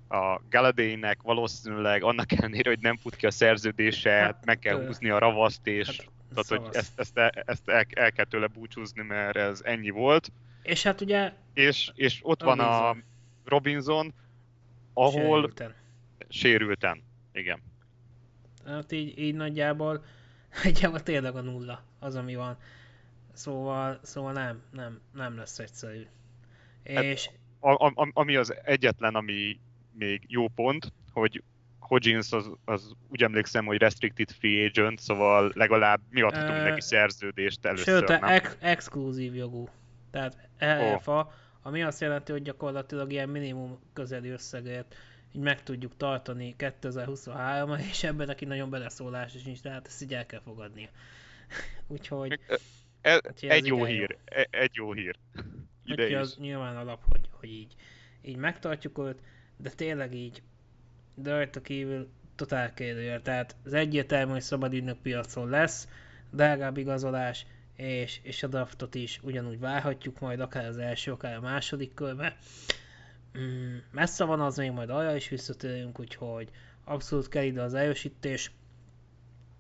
a 0.09 0.41
Galadének 0.49 1.21
valószínűleg 1.21 2.03
annak 2.03 2.31
ellenére, 2.31 2.69
hogy 2.69 2.79
nem 2.79 2.97
fut 2.97 3.15
ki 3.15 3.25
a 3.25 3.31
szerződése, 3.31 4.11
hát, 4.11 4.45
meg 4.45 4.59
kell 4.59 4.85
húzni 4.85 5.09
a 5.09 5.17
ravaszt, 5.17 5.67
és 5.67 5.87
hát, 5.87 6.09
tehát, 6.33 6.63
hogy 6.63 6.75
ezt, 6.75 6.99
ezt, 6.99 7.17
ezt 7.45 7.69
el, 7.69 7.85
el 7.89 8.11
kell 8.11 8.25
tőle 8.25 8.47
búcsúzni, 8.47 9.01
mert 9.01 9.37
ez 9.37 9.61
ennyi 9.63 9.89
volt. 9.89 10.31
És 10.63 10.83
hát 10.83 11.01
ugye... 11.01 11.33
És, 11.53 11.91
és 11.95 12.19
ott 12.21 12.41
Robinson. 12.41 12.67
van 12.67 12.97
a 12.97 12.97
Robinson, 13.45 14.13
ahol... 14.93 15.39
Sérülten. 15.39 15.75
Sérülten, 16.29 17.03
igen. 17.33 17.70
Hát 18.65 18.91
így, 18.91 19.19
így 19.19 19.35
nagyjából, 19.35 20.03
nagyjából 20.63 21.03
tényleg 21.03 21.35
a 21.35 21.41
nulla 21.41 21.83
az, 21.99 22.15
ami 22.15 22.35
van. 22.35 22.57
Szóval, 23.33 23.99
szóval 24.01 24.31
nem, 24.31 24.61
nem, 24.71 24.99
nem 25.13 25.37
lesz 25.37 25.59
egyszerű. 25.59 26.07
Hát, 26.85 27.03
és... 27.03 27.29
A, 27.59 27.71
a, 27.71 28.09
ami 28.13 28.35
az 28.35 28.55
egyetlen, 28.63 29.15
ami 29.15 29.59
még 29.93 30.23
jó 30.27 30.47
pont, 30.47 30.93
hogy 31.11 31.43
Hodgins 31.79 32.31
az, 32.31 32.51
az 32.65 32.93
úgy 33.09 33.23
emlékszem, 33.23 33.65
hogy 33.65 33.77
restricted 33.77 34.31
free 34.31 34.65
agent, 34.65 34.99
szóval 34.99 35.51
legalább 35.55 36.01
mi 36.09 36.21
adhatunk 36.21 36.57
uh, 36.57 36.63
neki 36.63 36.81
szerződést 36.81 37.65
először, 37.65 37.99
Sőt, 37.99 38.07
nem? 38.07 38.23
Ex- 38.23 38.57
exkluzív 38.59 39.35
jogú. 39.35 39.69
Tehát 40.11 40.49
EFA, 40.57 41.19
oh. 41.19 41.31
ami 41.61 41.83
azt 41.83 42.01
jelenti, 42.01 42.31
hogy 42.31 42.41
gyakorlatilag 42.41 43.11
ilyen 43.11 43.29
minimum 43.29 43.79
közeli 43.93 44.29
összegért 44.29 44.95
így 45.31 45.41
meg 45.41 45.63
tudjuk 45.63 45.97
tartani 45.97 46.55
2023 46.55 47.77
és 47.91 48.03
ebben 48.03 48.27
neki 48.27 48.45
nagyon 48.45 48.69
beleszólás 48.69 49.35
is 49.35 49.43
nincs, 49.43 49.61
tehát 49.61 49.87
ezt 49.87 50.01
így 50.01 50.13
el 50.13 50.25
kell 50.25 50.41
fogadnia. 50.41 50.89
úgyhogy... 51.87 52.39
E, 53.01 53.15
úgyhogy 53.15 53.49
egy 53.49 53.65
jó 53.65 53.83
hír, 53.83 54.09
jó. 54.09 54.17
E, 54.25 54.47
egy 54.51 54.71
jó 54.73 54.93
hír. 54.93 55.15
Ide 55.85 56.03
úgyhogy 56.03 56.13
az 56.13 56.35
nyilván 56.39 56.77
alap, 56.77 57.03
hogy, 57.09 57.29
hogy 57.31 57.49
így, 57.49 57.75
így 58.21 58.35
megtartjuk 58.35 58.97
őt, 58.97 59.19
de 59.57 59.69
tényleg 59.69 60.13
így, 60.13 60.41
de 61.15 61.31
rajta 61.31 61.61
kívül 61.61 62.09
totál 62.35 62.73
kérdőjel. 62.73 63.21
Tehát 63.21 63.55
az 63.65 63.73
egyértelmű, 63.73 64.31
hogy 64.31 64.41
szabad 64.41 64.93
piacon 65.01 65.49
lesz, 65.49 65.87
drágább 66.31 66.77
igazolás, 66.77 67.45
és, 67.75 68.19
és 68.23 68.43
a 68.43 68.47
draftot 68.47 68.95
is 68.95 69.19
ugyanúgy 69.23 69.59
várhatjuk 69.59 70.19
majd, 70.19 70.39
akár 70.39 70.65
az 70.65 70.77
első, 70.77 71.11
akár 71.11 71.35
a 71.35 71.41
második 71.41 71.93
körbe. 71.93 72.37
Mm, 73.39 73.77
messze 73.91 74.23
van 74.23 74.41
az 74.41 74.57
még, 74.57 74.71
majd 74.71 74.89
arra 74.89 75.15
is 75.15 75.29
visszatérünk, 75.29 75.99
úgyhogy 75.99 76.49
abszolút 76.83 77.27
kell 77.27 77.43
ide 77.43 77.61
az 77.61 77.73
erősítés. 77.73 78.51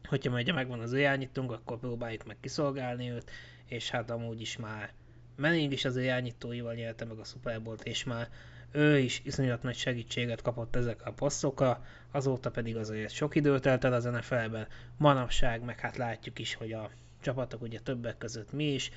Hogyha 0.07 0.31
majd 0.31 0.53
megvan 0.53 0.79
az 0.79 0.93
irányítunk, 0.93 1.51
akkor 1.51 1.79
próbáljuk 1.79 2.25
meg 2.25 2.37
kiszolgálni 2.39 3.09
őt, 3.09 3.31
és 3.65 3.89
hát 3.89 4.09
amúgy 4.09 4.41
is 4.41 4.57
már 4.57 4.93
Manning 5.37 5.71
is 5.71 5.85
az 5.85 5.97
irányítóival 5.97 6.73
nyerte 6.73 7.05
meg 7.05 7.17
a 7.19 7.23
Super 7.23 7.61
Bowl-t, 7.61 7.83
és 7.83 8.03
már 8.03 8.29
ő 8.71 8.97
is 8.97 9.21
iszonyat 9.23 9.63
nagy 9.63 9.75
segítséget 9.75 10.41
kapott 10.41 10.75
ezekkel 10.75 11.07
a 11.07 11.13
passzokra, 11.13 11.85
azóta 12.11 12.51
pedig 12.51 12.77
azért 12.77 13.11
sok 13.11 13.35
időt 13.35 13.61
telt 13.61 13.83
el 13.83 13.93
az 13.93 14.03
NFL-ben, 14.03 14.67
manapság, 14.97 15.63
meg 15.63 15.79
hát 15.79 15.97
látjuk 15.97 16.39
is, 16.39 16.53
hogy 16.53 16.71
a 16.71 16.89
csapatok 17.21 17.61
ugye 17.61 17.79
többek 17.79 18.17
között 18.17 18.51
mi 18.51 18.73
is, 18.73 18.91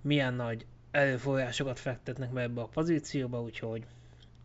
milyen 0.00 0.34
nagy 0.34 0.66
erőforrásokat 0.90 1.78
fektetnek 1.78 2.32
be 2.32 2.40
ebbe 2.40 2.60
a 2.60 2.66
pozícióba, 2.68 3.42
úgyhogy 3.42 3.86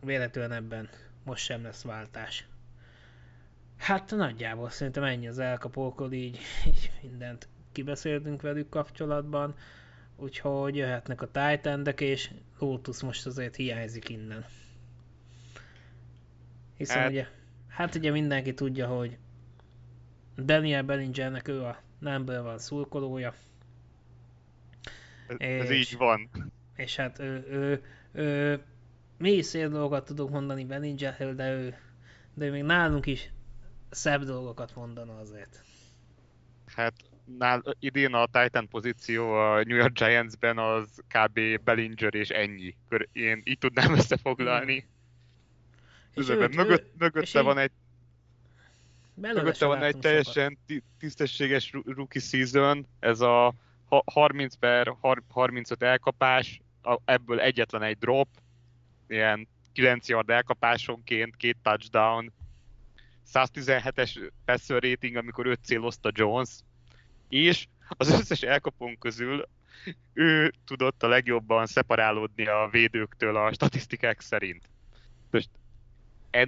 véletlenül 0.04 0.56
ebben 0.56 0.88
most 1.24 1.44
sem 1.44 1.62
lesz 1.62 1.82
váltás. 1.82 2.46
Hát 3.76 4.10
nagyjából 4.10 4.70
szerintem 4.70 5.04
ennyi 5.04 5.28
az 5.28 5.38
elkapókod, 5.38 6.12
így, 6.12 6.38
így 6.66 6.90
mindent 7.02 7.48
kibeszéltünk 7.72 8.42
velük 8.42 8.68
kapcsolatban, 8.68 9.54
úgyhogy 10.16 10.76
jöhetnek 10.76 11.22
a 11.22 11.30
titan 11.30 11.86
és 11.96 12.30
Lotus 12.58 13.02
most 13.02 13.26
azért 13.26 13.56
hiányzik 13.56 14.08
innen. 14.08 14.44
Hiszen 16.76 16.98
hát... 16.98 17.10
ugye, 17.10 17.26
hát 17.68 17.94
ugye 17.94 18.10
mindenki 18.10 18.54
tudja, 18.54 18.86
hogy 18.86 19.18
Daniel 20.36 20.82
Bellingernek 20.82 21.48
ő 21.48 21.62
a 21.62 21.82
number 21.98 22.42
van 22.42 22.58
szurkolója. 22.58 23.34
Ez, 25.26 25.36
és, 25.38 25.62
ez 25.62 25.70
így 25.70 25.96
van. 25.96 26.30
És 26.76 26.96
hát 26.96 27.18
ő, 27.18 27.46
ő, 27.50 27.82
ő 28.12 28.62
mi 29.18 29.32
is 29.32 29.46
szép 29.46 29.68
dolgokat 29.68 30.04
tudunk 30.04 30.30
mondani 30.30 30.64
Bellingerről, 30.64 31.34
de 31.34 31.52
ő, 31.52 31.76
de 32.34 32.46
ő 32.46 32.50
még 32.50 32.62
nálunk 32.62 33.06
is 33.06 33.30
szebb 33.90 34.22
dolgokat 34.22 34.74
mondana 34.74 35.18
azért. 35.18 35.64
Hát 36.66 36.94
nál, 37.38 37.76
idén 37.78 38.14
a 38.14 38.26
Titan 38.26 38.68
pozíció 38.68 39.32
a 39.32 39.62
New 39.62 39.76
York 39.76 39.98
Giants-ben 39.98 40.58
az 40.58 41.02
kb. 41.08 41.40
Bellinger 41.64 42.14
és 42.14 42.28
ennyi. 42.28 42.74
Én 43.12 43.42
így 43.44 43.58
tudnám 43.58 43.92
összefoglalni. 43.98 44.86
És 46.14 46.28
őt, 46.28 46.54
mögött, 46.54 46.84
ő, 46.84 46.90
mögötte 46.98 47.40
van 47.40 47.58
egy 47.58 47.70
mögötte 49.14 49.66
van 49.66 49.82
egy 49.82 49.98
teljesen 49.98 50.58
sokat. 50.66 50.84
tisztességes 50.98 51.72
rookie 51.84 52.20
season, 52.20 52.86
ez 52.98 53.20
a 53.20 53.54
30 54.04 54.54
per 54.54 54.94
35 55.28 55.82
elkapás, 55.82 56.60
ebből 57.04 57.40
egyetlen 57.40 57.82
egy 57.82 57.98
drop, 57.98 58.28
ilyen 59.08 59.48
9 59.72 60.08
yard 60.08 60.30
elkapásonként, 60.30 61.36
két 61.36 61.56
touchdown, 61.62 62.32
117-es 63.32 64.30
passer 64.44 64.82
rating, 64.82 65.16
amikor 65.16 65.46
5 65.46 65.58
célozta 65.64 66.10
Jones, 66.12 66.48
és 67.28 67.66
az 67.88 68.10
összes 68.10 68.42
elkapón 68.42 68.98
közül 68.98 69.48
ő 70.12 70.52
tudott 70.66 71.02
a 71.02 71.08
legjobban 71.08 71.66
szeparálódni 71.66 72.46
a 72.46 72.68
védőktől 72.70 73.36
a 73.36 73.52
statisztikák 73.52 74.20
szerint. 74.20 74.68
Most 75.30 75.48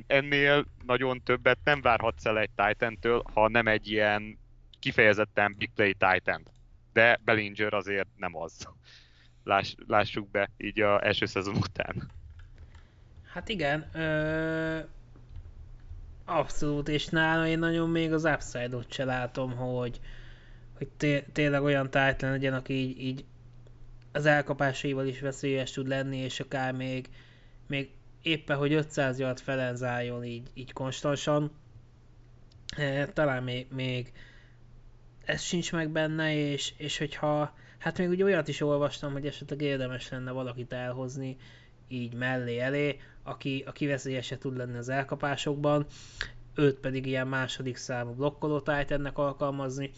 ennél 0.07 0.65
nagyon 0.87 1.23
többet 1.23 1.59
nem 1.65 1.81
várhatsz 1.81 2.27
el 2.27 2.39
egy 2.39 2.51
titan 2.51 3.23
ha 3.33 3.49
nem 3.49 3.67
egy 3.67 3.91
ilyen 3.91 4.39
kifejezetten 4.79 5.55
big 5.59 5.71
play 5.75 5.95
titan 5.95 6.43
De 6.99 7.21
Bellinger 7.25 7.75
azért 7.75 8.09
nem 8.17 8.37
az. 8.37 8.69
Láss, 9.45 9.75
lássuk 9.87 10.31
be 10.31 10.51
így 10.57 10.81
a 10.81 11.07
első 11.07 11.27
szezon 11.27 11.57
után. 11.57 12.11
Hát 13.33 13.49
igen, 13.49 13.89
ö... 13.93 14.79
abszolút, 16.25 16.89
és 16.89 17.07
nála 17.07 17.47
én 17.47 17.59
nagyon 17.59 17.91
még 17.91 18.13
az 18.13 18.25
upside-ot 18.25 18.93
se 18.93 19.05
látom, 19.05 19.57
hogy, 19.57 20.01
hogy 20.77 20.89
té- 20.89 21.25
tényleg 21.33 21.63
olyan 21.63 21.91
Titan 21.91 22.31
legyen, 22.31 22.55
aki 22.55 22.73
így, 22.73 23.01
így 23.01 23.25
az 24.13 24.27
elkapásaival 24.27 25.07
is 25.07 25.21
veszélyes 25.21 25.71
tud 25.71 25.89
lenni, 25.89 26.17
és 26.17 26.41
akár 26.41 26.73
még, 26.73 27.09
még 27.67 27.91
éppen, 28.23 28.57
hogy 28.57 28.73
500 28.73 29.19
yard 29.19 29.41
felenzáljon 29.41 30.25
így, 30.25 30.51
így 30.55 30.73
konstansan. 30.73 31.51
Talán 33.13 33.43
még, 33.43 33.67
még 33.71 34.13
ez 35.29 35.43
sincs 35.43 35.73
meg 35.73 35.91
benne, 35.91 36.35
és, 36.35 36.75
és 36.77 36.99
hogyha, 36.99 37.55
hát 37.79 37.99
még 37.99 38.09
úgy 38.09 38.23
olyat 38.23 38.49
is 38.49 38.61
olvastam, 38.61 39.13
hogy 39.13 39.27
esetleg 39.27 39.61
érdemes 39.61 40.09
lenne 40.09 40.31
valakit 40.31 40.73
elhozni, 40.73 41.37
így 41.89 42.15
mellé 42.15 42.59
elé, 42.59 43.01
aki, 43.23 43.65
aki 43.67 43.87
veszélyese 43.87 44.39
tud 44.39 44.57
lenni 44.57 44.77
az 44.77 44.89
elkapásokban, 44.89 45.87
őt 46.55 46.79
pedig 46.79 47.07
ilyen 47.07 47.29
második 47.29 47.77
számú 47.77 48.13
blokkoló 48.13 48.63
ennek 48.67 49.19
alkalmazni. 49.19 49.91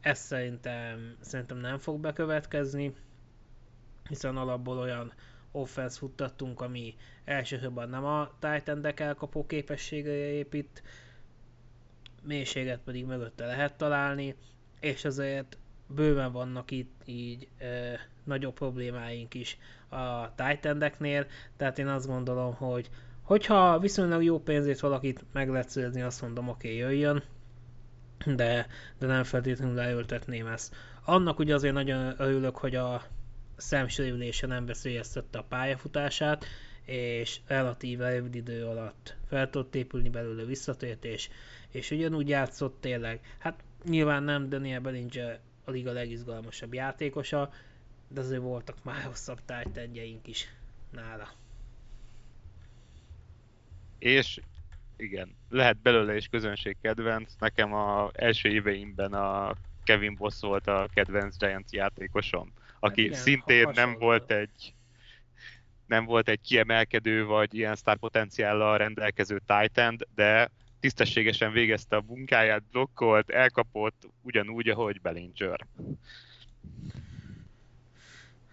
Ez 0.00 0.18
szerintem, 0.18 1.16
szerintem 1.20 1.58
nem 1.58 1.78
fog 1.78 2.00
bekövetkezni, 2.00 2.94
hiszen 4.08 4.36
alapból 4.36 4.78
olyan 4.78 5.12
offense 5.52 5.98
futtattunk, 5.98 6.60
ami 6.60 6.94
elsősorban 7.24 7.88
nem 7.88 8.04
a 8.04 8.30
titan 8.38 8.86
elkapó 8.96 9.46
képességre 9.46 10.12
épít, 10.12 10.82
mélységet 12.22 12.80
pedig 12.84 13.04
mögötte 13.04 13.46
lehet 13.46 13.76
találni, 13.76 14.34
és 14.80 15.04
azért 15.04 15.58
bőven 15.86 16.32
vannak 16.32 16.70
itt 16.70 17.02
így 17.04 17.48
ö, 17.60 17.92
nagyobb 18.24 18.54
problémáink 18.54 19.34
is 19.34 19.58
a 19.88 20.34
titan 20.34 20.78
tehát 21.56 21.78
én 21.78 21.86
azt 21.86 22.06
gondolom, 22.06 22.54
hogy 22.54 22.90
hogyha 23.22 23.78
viszonylag 23.78 24.22
jó 24.22 24.40
pénzét 24.40 24.80
valakit 24.80 25.24
meg 25.32 25.48
lehet 25.48 25.68
szerzni, 25.68 26.02
azt 26.02 26.22
mondom, 26.22 26.48
oké, 26.48 26.68
okay, 26.68 26.78
jöjjön, 26.78 27.22
de, 28.26 28.66
de 28.98 29.06
nem 29.06 29.24
feltétlenül 29.24 29.74
leültetném 29.74 30.46
ezt. 30.46 30.74
Annak 31.04 31.38
ugye 31.38 31.54
azért 31.54 31.74
nagyon 31.74 32.14
örülök, 32.18 32.56
hogy 32.56 32.74
a 32.74 33.02
szemsérülése 33.56 34.46
nem 34.46 34.66
veszélyeztette 34.66 35.38
a 35.38 35.44
pályafutását, 35.48 36.44
és 36.84 37.40
relatíve 37.46 38.12
rövid 38.12 38.34
idő 38.34 38.66
alatt 38.66 39.16
fel 39.28 39.50
tudott 39.50 39.74
épülni 39.74 40.08
belőle 40.08 40.44
visszatért, 40.44 41.04
és, 41.04 41.28
és 41.70 41.90
ugyanúgy 41.90 42.28
játszott 42.28 42.80
tényleg. 42.80 43.20
Hát 43.38 43.62
nyilván 43.84 44.22
nem 44.22 44.48
Daniel 44.48 44.80
Bellinger 44.80 45.40
a 45.64 45.70
liga 45.70 45.92
legizgalmasabb 45.92 46.74
játékosa, 46.74 47.52
de 48.08 48.20
azért 48.20 48.40
voltak 48.40 48.76
már 48.84 49.02
hosszabb 49.02 49.38
tájtendjeink 49.44 50.26
is 50.26 50.48
nála. 50.90 51.28
És 53.98 54.40
igen, 54.96 55.36
lehet 55.48 55.76
belőle 55.76 56.16
is 56.16 56.26
közönség 56.26 56.76
kedvenc. 56.80 57.34
Nekem 57.38 57.72
a 57.72 58.10
első 58.12 58.48
éveimben 58.48 59.12
a 59.12 59.54
Kevin 59.84 60.14
Boss 60.14 60.40
volt 60.40 60.66
a 60.66 60.88
kedvenc 60.94 61.38
Giants 61.38 61.70
játékosom, 61.70 62.52
aki 62.80 63.00
hát 63.00 63.10
igen, 63.10 63.20
szintén 63.20 63.70
nem 63.74 63.98
volt 63.98 64.30
egy 64.30 64.74
nem 65.86 66.04
volt 66.04 66.28
egy 66.28 66.40
kiemelkedő 66.40 67.24
vagy 67.24 67.54
ilyen 67.54 67.74
sztárpotenciállal 67.74 68.78
rendelkező 68.78 69.40
Titan, 69.46 69.98
de 70.14 70.50
tisztességesen 70.80 71.52
végezte 71.52 71.96
a 71.96 72.04
munkáját, 72.06 72.62
blokkolt, 72.70 73.30
elkapott, 73.30 74.08
ugyanúgy, 74.22 74.68
ahogy 74.68 75.00
Bellinger. 75.00 75.66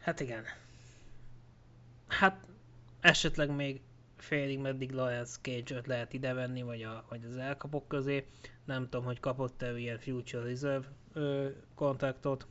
Hát 0.01 0.19
igen. 0.19 0.43
Hát 2.07 2.45
esetleg 2.99 3.55
még 3.55 3.81
félig 4.17 4.59
meddig 4.59 4.91
Lawrence 4.91 5.37
cage 5.41 5.81
lehet 5.85 6.13
ide 6.13 6.33
venni, 6.33 6.61
vagy, 6.61 6.83
a, 6.83 7.05
vagy 7.09 7.23
az 7.25 7.37
elkapok 7.37 7.87
közé. 7.87 8.25
Nem 8.65 8.83
tudom, 8.83 9.05
hogy 9.05 9.19
kapott-e 9.19 9.77
ilyen 9.77 9.99
Future 9.99 10.43
Reserve 10.43 10.87
ö, 11.13 11.49
kontaktot. 11.75 12.47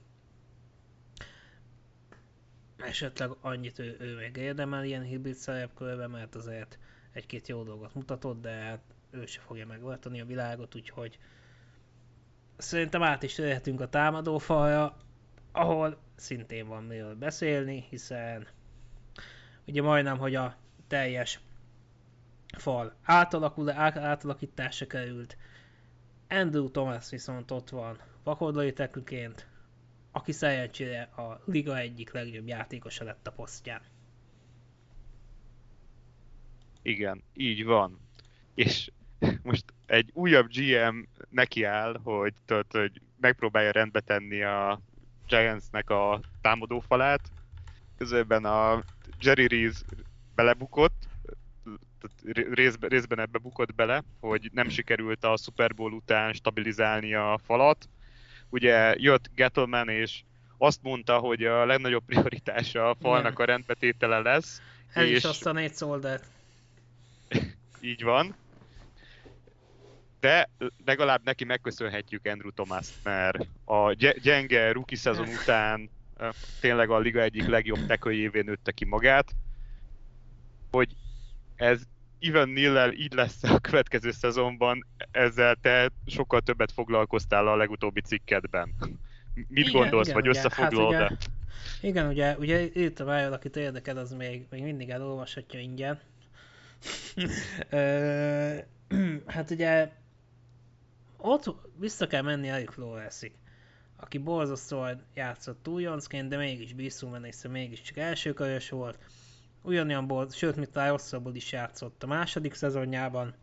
Esetleg 2.77 3.31
annyit 3.41 3.79
ő, 3.79 3.97
ő 4.01 4.17
még 4.17 4.37
érdemel 4.37 4.85
ilyen 4.85 5.03
hibrid 5.03 5.35
szerepkörbe, 5.35 6.07
mert 6.07 6.35
azért 6.35 6.79
egy-két 7.13 7.49
jó 7.49 7.63
dolgot 7.63 7.95
mutatott, 7.95 8.41
de 8.41 8.51
hát 8.51 8.94
ő 9.15 9.27
se 9.27 9.41
fogja 9.41 9.67
megváltani 9.67 10.21
a 10.21 10.27
világot, 10.27 10.75
úgyhogy 10.75 11.19
szerintem 12.57 13.03
át 13.03 13.23
is 13.23 13.39
jöhetünk 13.39 13.81
a 13.81 13.89
támadófalra, 13.89 14.97
ahol 15.53 15.99
szintén 16.17 16.67
van 16.67 16.85
miről 16.85 17.15
beszélni, 17.15 17.87
hiszen 17.91 18.47
ugye 19.67 19.83
majdnem, 19.83 20.19
hogy 20.19 20.35
a 20.35 20.57
teljes 20.87 21.41
fal 22.57 22.95
átalakul, 23.03 23.71
átalakításra 23.71 24.87
került. 24.87 25.37
Andrew 26.29 26.71
Thomas 26.71 27.11
viszont 27.11 27.51
ott 27.51 27.69
van 27.71 28.01
vakoldali 28.23 28.73
teküként, 28.73 29.49
aki 30.13 30.33
szerencsére 30.33 31.03
a 31.03 31.43
liga 31.45 31.79
egyik 31.79 32.13
legjobb 32.13 32.47
játékosa 32.47 33.05
lett 33.05 33.27
a 33.27 33.33
posztján. 33.33 33.83
Igen, 36.83 37.23
így 37.35 37.65
van. 37.65 37.99
És 38.55 38.91
most 39.43 39.65
egy 39.87 40.11
újabb 40.13 40.49
GM 40.49 40.99
nekiáll, 41.31 42.01
hogy, 42.03 42.35
tudod, 42.47 42.67
hogy 42.71 43.01
megpróbálja 43.21 43.71
rendbe 43.71 44.01
tenni 44.01 44.43
a 44.43 44.81
Giantsnek 45.27 45.91
a 45.91 46.21
támadófalát. 46.41 47.21
Közben 47.99 48.45
a 48.45 48.83
Jerry 49.21 49.47
Reese 49.47 49.85
belebukott, 50.35 51.09
részben, 52.53 52.89
részben 52.89 53.19
ebbe 53.19 53.39
bukott 53.39 53.75
bele, 53.75 54.03
hogy 54.21 54.51
nem 54.53 54.69
sikerült 54.69 55.25
a 55.25 55.37
Super 55.37 55.75
Bowl 55.75 55.93
után 55.93 56.33
stabilizálni 56.33 57.15
a 57.15 57.41
falat. 57.45 57.89
Ugye 58.49 58.95
jött 58.99 59.31
Gettleman 59.35 59.89
és 59.89 60.23
azt 60.59 60.83
mondta, 60.83 61.19
hogy 61.19 61.45
a 61.45 61.65
legnagyobb 61.65 62.05
prioritása 62.07 62.89
a 62.91 62.97
falnak 63.01 63.39
a 63.39 63.45
rendbetétele 63.45 64.19
lesz. 64.19 64.63
Ez 64.93 65.05
és... 65.05 65.17
is 65.17 65.25
azt 65.25 65.47
a 65.47 65.53
négy 65.53 65.75
szoldált. 65.75 66.25
így 67.81 68.03
van. 68.03 68.35
De 70.25 70.51
legalább 70.85 71.21
neki 71.25 71.45
megköszönhetjük 71.45 72.27
Andrew 72.27 72.51
thomas 72.51 72.89
mert 73.03 73.47
a 73.65 73.93
gyenge 74.23 74.73
rookie 74.73 74.99
szezon 74.99 75.29
után 75.29 75.91
tényleg 76.61 76.91
a 76.91 76.99
liga 76.99 77.23
egyik 77.23 77.47
legjobb 77.47 77.87
tekölyévé 77.87 78.41
nőtte 78.41 78.73
ki 78.73 78.85
magát, 78.85 79.35
hogy 80.71 80.95
ez 81.57 81.83
Ivan 82.19 82.49
Nillel 82.49 82.93
így 82.93 83.13
lesz 83.13 83.43
a 83.43 83.59
következő 83.59 84.11
szezonban, 84.11 84.87
ezzel 85.11 85.57
te 85.61 85.91
sokkal 86.07 86.41
többet 86.41 86.73
foglalkoztál 86.73 87.49
a 87.49 87.57
legutóbbi 87.57 88.01
cikkedben. 88.01 88.75
Mit 89.35 89.47
igen, 89.49 89.73
gondolsz, 89.73 90.09
igen, 90.09 90.21
vagy 90.21 90.29
összefoglalod 90.29 90.95
hát 90.95 91.11
ugye, 91.11 91.89
Igen, 91.89 92.07
ugye, 92.07 92.37
ugye 92.39 92.61
itt 92.61 93.01
a 93.01 93.05
vájal, 93.05 93.33
akit 93.33 93.57
érdekel, 93.57 93.97
az 93.97 94.13
még, 94.13 94.47
még 94.51 94.63
mindig 94.63 94.91
elolvashatja 94.91 95.61
ingyen. 95.61 96.01
hát 99.35 99.51
ugye 99.51 99.91
ott 101.25 101.55
vissza 101.79 102.07
kell 102.07 102.23
menni 102.23 102.49
Eric 102.49 102.73
Floresig, 102.73 103.33
aki 103.97 104.19
borzasztóan 104.19 105.03
játszott 105.15 105.69
újoncként, 105.69 106.29
de 106.29 106.37
mégis 106.37 106.73
bízunk 106.73 107.13
benne, 107.13 107.27
hiszen 107.27 107.51
mégiscsak 107.51 107.97
elsőkörös 107.97 108.69
volt. 108.69 108.99
Ugyanolyan 109.63 110.07
volt, 110.07 110.35
sőt, 110.35 110.57
mint 110.57 110.77
a 110.77 110.89
rosszabbul 110.89 111.35
is 111.35 111.53
játszott 111.53 112.03
a 112.03 112.07
második 112.07 112.55
szezonjában. 112.55 113.35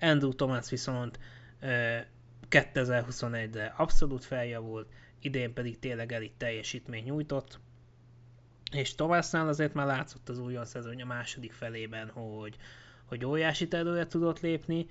Andrew 0.00 0.32
Thomas 0.32 0.70
viszont 0.70 1.18
2021-re 2.50 3.74
abszolút 3.76 4.24
feljavult, 4.24 4.88
idén 5.20 5.52
pedig 5.52 5.78
tényleg 5.78 6.12
elit 6.12 6.34
teljesítmény 6.36 7.04
nyújtott. 7.04 7.58
És 8.72 8.94
Thomasnál 8.94 9.48
azért 9.48 9.74
már 9.74 9.86
látszott 9.86 10.28
az 10.28 10.38
újon 10.38 10.64
szezonja 10.64 11.06
második 11.06 11.52
felében, 11.52 12.08
hogy, 12.08 12.56
hogy 13.04 13.24
óriási 13.24 13.66
előre 13.70 14.06
tudott 14.06 14.40
lépni. 14.40 14.86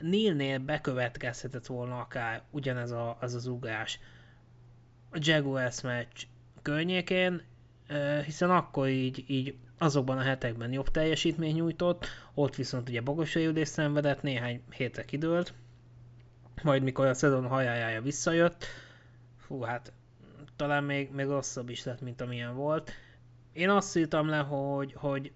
Nilnél 0.00 0.58
bekövetkezhetett 0.58 1.66
volna 1.66 2.00
akár 2.00 2.42
ugyanez 2.50 2.90
a, 2.90 3.16
az 3.20 3.34
az 3.34 3.46
ugrás 3.46 3.98
a 5.10 5.18
Jaguars 5.20 5.80
meccs 5.80 6.22
környékén, 6.62 7.42
hiszen 8.24 8.50
akkor 8.50 8.88
így, 8.88 9.24
így 9.26 9.56
azokban 9.78 10.18
a 10.18 10.22
hetekben 10.22 10.72
jobb 10.72 10.88
teljesítmény 10.88 11.54
nyújtott, 11.54 12.06
ott 12.34 12.54
viszont 12.54 12.88
ugye 12.88 13.00
bagosajődés 13.00 13.68
szenvedett, 13.68 14.22
néhány 14.22 14.62
hétre 14.70 15.04
kidőlt, 15.04 15.54
majd 16.62 16.82
mikor 16.82 17.06
a 17.06 17.14
szezon 17.14 17.46
hajájája 17.46 18.02
visszajött, 18.02 18.66
fú, 19.36 19.60
hát 19.60 19.92
talán 20.56 20.84
még, 20.84 21.10
még 21.10 21.26
rosszabb 21.26 21.68
is 21.68 21.84
lett, 21.84 22.00
mint 22.00 22.20
amilyen 22.20 22.54
volt. 22.54 22.92
Én 23.52 23.70
azt 23.70 23.96
írtam 23.96 24.28
le, 24.28 24.38
hogy, 24.38 24.92
hogy 24.92 25.32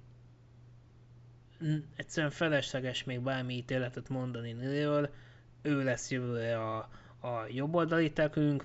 egyszerűen 1.96 2.32
felesleges 2.32 3.04
még 3.04 3.20
bármi 3.20 3.54
ítéletet 3.54 4.08
mondani 4.08 4.52
nőről, 4.52 5.10
ő 5.62 5.82
lesz 5.84 6.10
jövőre 6.10 6.58
a, 6.60 6.76
a 7.20 7.46
jobboldali 7.48 8.12
tekünk, 8.12 8.64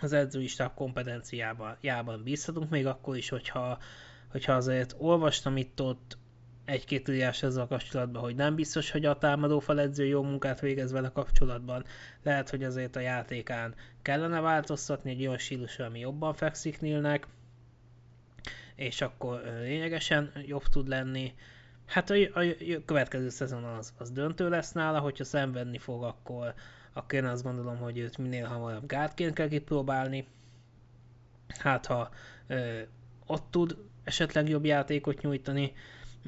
az 0.00 0.12
edzői 0.12 0.46
stáb 0.46 0.74
kompetenciában 0.74 2.22
bízhatunk, 2.24 2.70
még 2.70 2.86
akkor 2.86 3.16
is, 3.16 3.28
hogyha, 3.28 3.78
hogyha 4.28 4.52
azért 4.52 4.94
olvastam 4.98 5.56
itt 5.56 5.80
ott 5.80 6.16
egy-két 6.64 7.08
írás 7.08 7.42
ezzel 7.42 7.66
kapcsolatban, 7.66 8.22
hogy 8.22 8.34
nem 8.34 8.54
biztos, 8.54 8.90
hogy 8.90 9.04
a 9.04 9.18
támadó 9.18 9.58
feledző 9.58 10.04
jó 10.04 10.22
munkát 10.22 10.60
végez 10.60 10.92
vele 10.92 11.08
kapcsolatban. 11.08 11.84
Lehet, 12.22 12.50
hogy 12.50 12.64
azért 12.64 12.96
a 12.96 13.00
játékán 13.00 13.74
kellene 14.02 14.40
változtatni 14.40 15.10
egy 15.10 15.20
olyan 15.26 15.38
stílusra, 15.38 15.84
ami 15.84 15.98
jobban 15.98 16.34
fekszik 16.34 16.80
Nilnek, 16.80 17.26
és 18.74 19.00
akkor 19.00 19.42
lényegesen 19.60 20.32
jobb 20.46 20.62
tud 20.62 20.88
lenni. 20.88 21.34
Hát 21.92 22.10
a, 22.10 22.14
a, 22.14 22.40
a 22.40 22.84
következő 22.84 23.28
szezon 23.28 23.64
az, 23.64 23.92
az 23.98 24.10
döntő 24.10 24.48
lesz 24.48 24.72
nála, 24.72 24.98
hogyha 24.98 25.24
szenvedni 25.24 25.78
fog, 25.78 26.02
akkor, 26.02 26.54
akkor 26.92 27.18
én 27.18 27.24
azt 27.24 27.42
gondolom, 27.42 27.76
hogy 27.76 27.98
őt 27.98 28.18
minél 28.18 28.46
hamarabb 28.46 28.86
gátként 28.86 29.34
kell 29.34 29.48
kipróbálni. 29.48 30.26
Hát 31.48 31.86
ha 31.86 32.10
ö, 32.46 32.80
ott 33.26 33.50
tud 33.50 33.76
esetleg 34.04 34.48
jobb 34.48 34.64
játékot 34.64 35.22
nyújtani, 35.22 35.72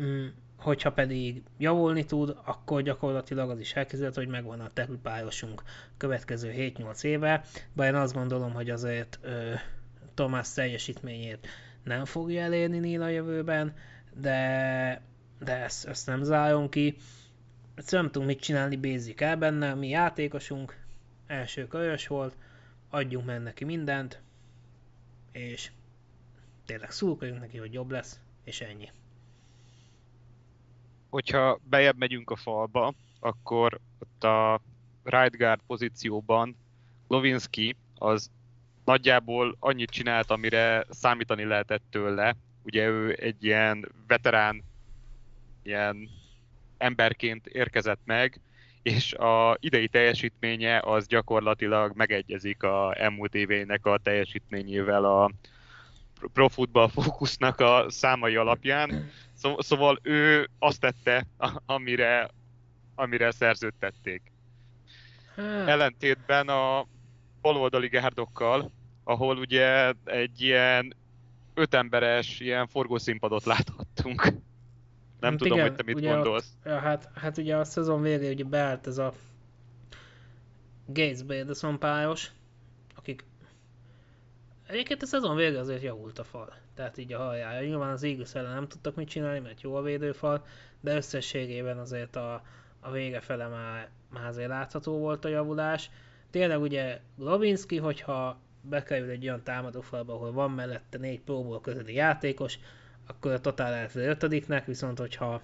Mm, 0.00 0.26
hogyha 0.56 0.92
pedig 0.92 1.42
javulni 1.58 2.04
tud, 2.04 2.36
akkor 2.44 2.82
gyakorlatilag 2.82 3.50
az 3.50 3.58
is 3.58 3.72
elképzelhető, 3.74 4.20
hogy 4.22 4.30
megvan 4.30 4.60
a 4.60 4.70
terülpályosunk 4.72 5.62
következő 5.96 6.52
7-8 6.56 7.04
éve, 7.04 7.44
bár 7.72 7.88
én 7.88 7.94
azt 8.00 8.14
gondolom, 8.14 8.52
hogy 8.52 8.70
azért 8.70 9.18
ö, 9.22 9.52
Tomás 10.14 10.52
teljesítményét 10.52 11.46
nem 11.82 12.04
fogja 12.04 12.42
elérni 12.42 12.78
Neil 12.78 13.02
a 13.02 13.08
jövőben, 13.08 13.74
de, 14.20 15.02
de 15.44 15.56
ezt, 15.56 15.86
ezt 15.86 16.06
nem 16.06 16.22
zárom 16.22 16.68
ki. 16.68 16.96
Ezt 17.74 17.90
nem 17.90 18.10
tudunk 18.10 18.26
mit 18.26 18.40
csinálni, 18.40 18.76
bízik 18.76 19.20
el 19.20 19.36
benne, 19.36 19.74
mi 19.74 19.88
játékosunk, 19.88 20.76
első 21.26 21.66
kölyös 21.66 22.06
volt, 22.06 22.36
adjunk 22.90 23.26
meg 23.26 23.42
neki 23.42 23.64
mindent, 23.64 24.20
és 25.32 25.70
tényleg 26.66 26.90
szurkoljunk 26.90 27.40
neki, 27.40 27.58
hogy 27.58 27.72
jobb 27.72 27.90
lesz, 27.90 28.20
és 28.44 28.60
ennyi 28.60 28.90
hogyha 31.14 31.58
bejebb 31.64 31.96
megyünk 31.96 32.30
a 32.30 32.36
falba, 32.36 32.94
akkor 33.20 33.80
ott 33.98 34.24
a 34.24 34.60
right 35.02 35.36
guard 35.36 35.60
pozícióban 35.66 36.56
Lovinski 37.08 37.76
az 37.98 38.30
nagyjából 38.84 39.56
annyit 39.58 39.90
csinált, 39.90 40.30
amire 40.30 40.86
számítani 40.90 41.44
lehetett 41.44 41.82
tőle. 41.90 42.36
Ugye 42.62 42.86
ő 42.86 43.16
egy 43.20 43.44
ilyen 43.44 43.92
veterán, 44.06 44.62
ilyen 45.64 46.08
emberként 46.78 47.46
érkezett 47.46 48.00
meg, 48.04 48.40
és 48.82 49.12
a 49.12 49.56
idei 49.60 49.88
teljesítménye 49.88 50.80
az 50.84 51.06
gyakorlatilag 51.06 51.96
megegyezik 51.96 52.62
a 52.62 52.94
elmúlt 53.00 53.34
évének 53.34 53.86
a 53.86 53.98
teljesítményével 53.98 55.04
a 55.04 55.30
Pro 56.32 56.48
Football 56.48 56.88
Focusnak 56.88 57.60
a 57.60 57.84
számai 57.88 58.36
alapján. 58.36 59.10
Szó, 59.34 59.60
szóval 59.60 59.98
ő 60.02 60.48
azt 60.58 60.80
tette, 60.80 61.26
amire, 61.66 62.30
amire 62.94 63.30
szerződtették. 63.30 64.22
Hmm. 65.34 65.68
Ellentétben 65.68 66.48
a 66.48 66.86
baloldali 67.40 67.88
gárdokkal, 67.88 68.70
ahol 69.04 69.36
ugye 69.36 69.92
egy 70.04 70.42
ilyen 70.42 70.96
ötemberes 71.54 72.40
ilyen 72.40 72.66
forgószínpadot 72.66 73.44
láthattunk. 73.44 74.32
Nem 75.24 75.32
hát 75.32 75.40
tudom, 75.40 75.58
igen, 75.58 75.68
hogy 75.68 75.76
te 75.76 75.82
mit 75.82 76.00
gondolsz. 76.00 76.56
Ott, 76.64 76.72
hát, 76.72 77.10
hát 77.14 77.38
ugye 77.38 77.56
a 77.56 77.64
szezon 77.64 78.02
végén 78.02 78.32
ugye 78.32 78.44
beállt 78.44 78.86
ez 78.86 78.98
a 78.98 79.12
Gates 80.86 81.22
Baderson 81.22 81.78
pályos, 81.78 82.30
akik 82.96 83.24
Egyébként 84.66 85.02
a 85.02 85.06
szezon 85.06 85.36
vége 85.36 85.58
azért 85.58 85.82
javult 85.82 86.18
a 86.18 86.24
fal. 86.24 86.54
Tehát 86.74 86.98
így 86.98 87.12
a 87.12 87.18
halljája. 87.18 87.66
Nyilván 87.66 87.90
az 87.90 88.02
Eagles 88.02 88.34
ellen 88.34 88.54
nem 88.54 88.68
tudtak 88.68 88.94
mit 88.94 89.08
csinálni, 89.08 89.38
mert 89.38 89.60
jó 89.60 89.74
a 89.74 89.82
védőfal, 89.82 90.46
de 90.80 90.96
összességében 90.96 91.78
azért 91.78 92.16
a, 92.16 92.42
a 92.80 92.90
vége 92.90 93.20
fele 93.20 93.46
már, 93.46 93.90
már 94.12 94.26
azért 94.26 94.48
látható 94.48 94.98
volt 94.98 95.24
a 95.24 95.28
javulás. 95.28 95.90
Tényleg 96.30 96.60
ugye 96.60 97.00
Lovinski, 97.18 97.76
hogyha 97.76 98.38
bekerül 98.60 99.10
egy 99.10 99.24
olyan 99.24 99.42
támadófalba, 99.42 100.14
ahol 100.14 100.32
van 100.32 100.50
mellette 100.50 100.98
négy 100.98 101.20
próból 101.20 101.60
közötti 101.60 101.94
játékos, 101.94 102.58
akkor 103.06 103.32
a 103.32 103.40
totál 103.40 103.70
lehet 103.70 103.94
ötödiknek, 103.94 104.66
viszont 104.66 104.98
hogyha, 104.98 105.42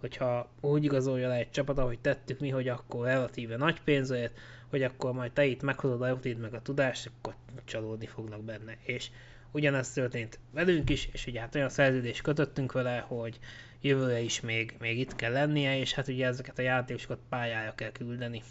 hogyha 0.00 0.48
úgy 0.60 0.84
igazolja 0.84 1.28
le 1.28 1.34
egy 1.34 1.50
csapat, 1.50 1.78
ahogy 1.78 1.98
tettük 1.98 2.40
mi, 2.40 2.50
hogy 2.50 2.68
akkor 2.68 3.06
relatíve 3.06 3.56
nagy 3.56 3.80
pénzért, 3.82 4.38
hogy 4.70 4.82
akkor 4.82 5.12
majd 5.12 5.32
te 5.32 5.44
itt 5.44 5.62
meghozod 5.62 6.02
a 6.02 6.08
rutint 6.08 6.40
meg 6.40 6.54
a 6.54 6.62
tudást, 6.62 7.10
akkor 7.18 7.34
csalódni 7.64 8.06
fognak 8.06 8.42
benne. 8.44 8.76
És 8.82 9.10
ugyanezt 9.50 9.94
történt 9.94 10.38
velünk 10.52 10.90
is, 10.90 11.08
és 11.12 11.26
ugye 11.26 11.40
hát 11.40 11.54
olyan 11.54 11.68
szerződést 11.68 12.22
kötöttünk 12.22 12.72
vele, 12.72 12.98
hogy 12.98 13.38
jövőre 13.80 14.20
is 14.20 14.40
még, 14.40 14.76
még 14.80 14.98
itt 14.98 15.16
kell 15.16 15.32
lennie, 15.32 15.78
és 15.78 15.94
hát 15.94 16.08
ugye 16.08 16.26
ezeket 16.26 16.58
a 16.58 16.62
játékosokat 16.62 17.18
pályára 17.28 17.74
kell 17.74 17.92
küldeni, 17.92 18.42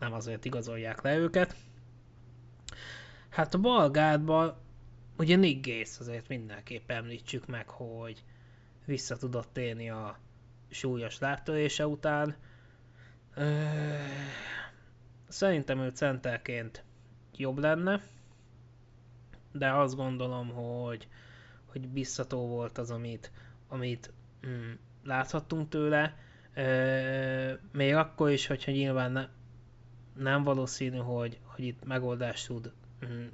nem 0.00 0.12
azért 0.12 0.44
igazolják 0.44 1.02
le 1.02 1.16
őket. 1.16 1.56
Hát 3.28 3.54
a 3.54 3.58
balgádban 3.58 4.56
ugye 5.20 5.36
Nick 5.36 5.66
Gates 5.66 5.98
azért 5.98 6.28
mindenképp 6.28 6.90
említsük 6.90 7.46
meg, 7.46 7.68
hogy 7.68 8.24
vissza 8.84 9.16
tudott 9.16 9.48
térni 9.52 9.90
a 9.90 10.18
súlyos 10.70 11.18
lábtörése 11.18 11.86
után. 11.86 12.36
Szerintem 15.28 15.78
ő 15.78 15.88
centerként 15.88 16.84
jobb 17.36 17.58
lenne, 17.58 18.02
de 19.52 19.72
azt 19.72 19.96
gondolom, 19.96 20.48
hogy, 20.48 21.08
hogy 21.66 21.88
biztató 21.88 22.46
volt 22.46 22.78
az, 22.78 22.90
amit, 22.90 23.32
amit 23.68 24.12
mm, 24.46 24.72
láthattunk 25.04 25.68
tőle. 25.68 26.16
E, 26.54 27.60
még 27.72 27.94
akkor 27.94 28.30
is, 28.30 28.46
hogyha 28.46 28.72
nyilván 28.72 29.12
ne, 29.12 29.28
nem 30.16 30.42
valószínű, 30.42 30.96
hogy, 30.96 31.38
hogy 31.42 31.64
itt 31.64 31.84
megoldást 31.84 32.46
tud 32.46 32.72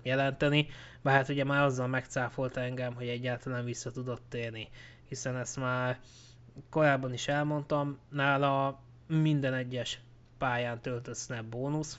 jelenteni, 0.03 0.69
bár 1.03 1.15
hát 1.15 1.29
ugye 1.29 1.45
már 1.45 1.63
azzal 1.63 1.87
megcáfolta 1.87 2.61
engem, 2.61 2.95
hogy 2.95 3.09
egyáltalán 3.09 3.65
vissza 3.65 3.91
tudott 3.91 4.23
térni, 4.29 4.69
hiszen 5.09 5.37
ezt 5.37 5.57
már 5.57 5.99
korábban 6.71 7.13
is 7.13 7.29
elmondtam, 7.29 7.99
nála 8.09 8.81
minden 9.07 9.55
egyes 9.55 10.01
pályán 10.39 10.81
töltött 10.81 11.17
snap 11.17 11.45
bónusz, 11.45 11.99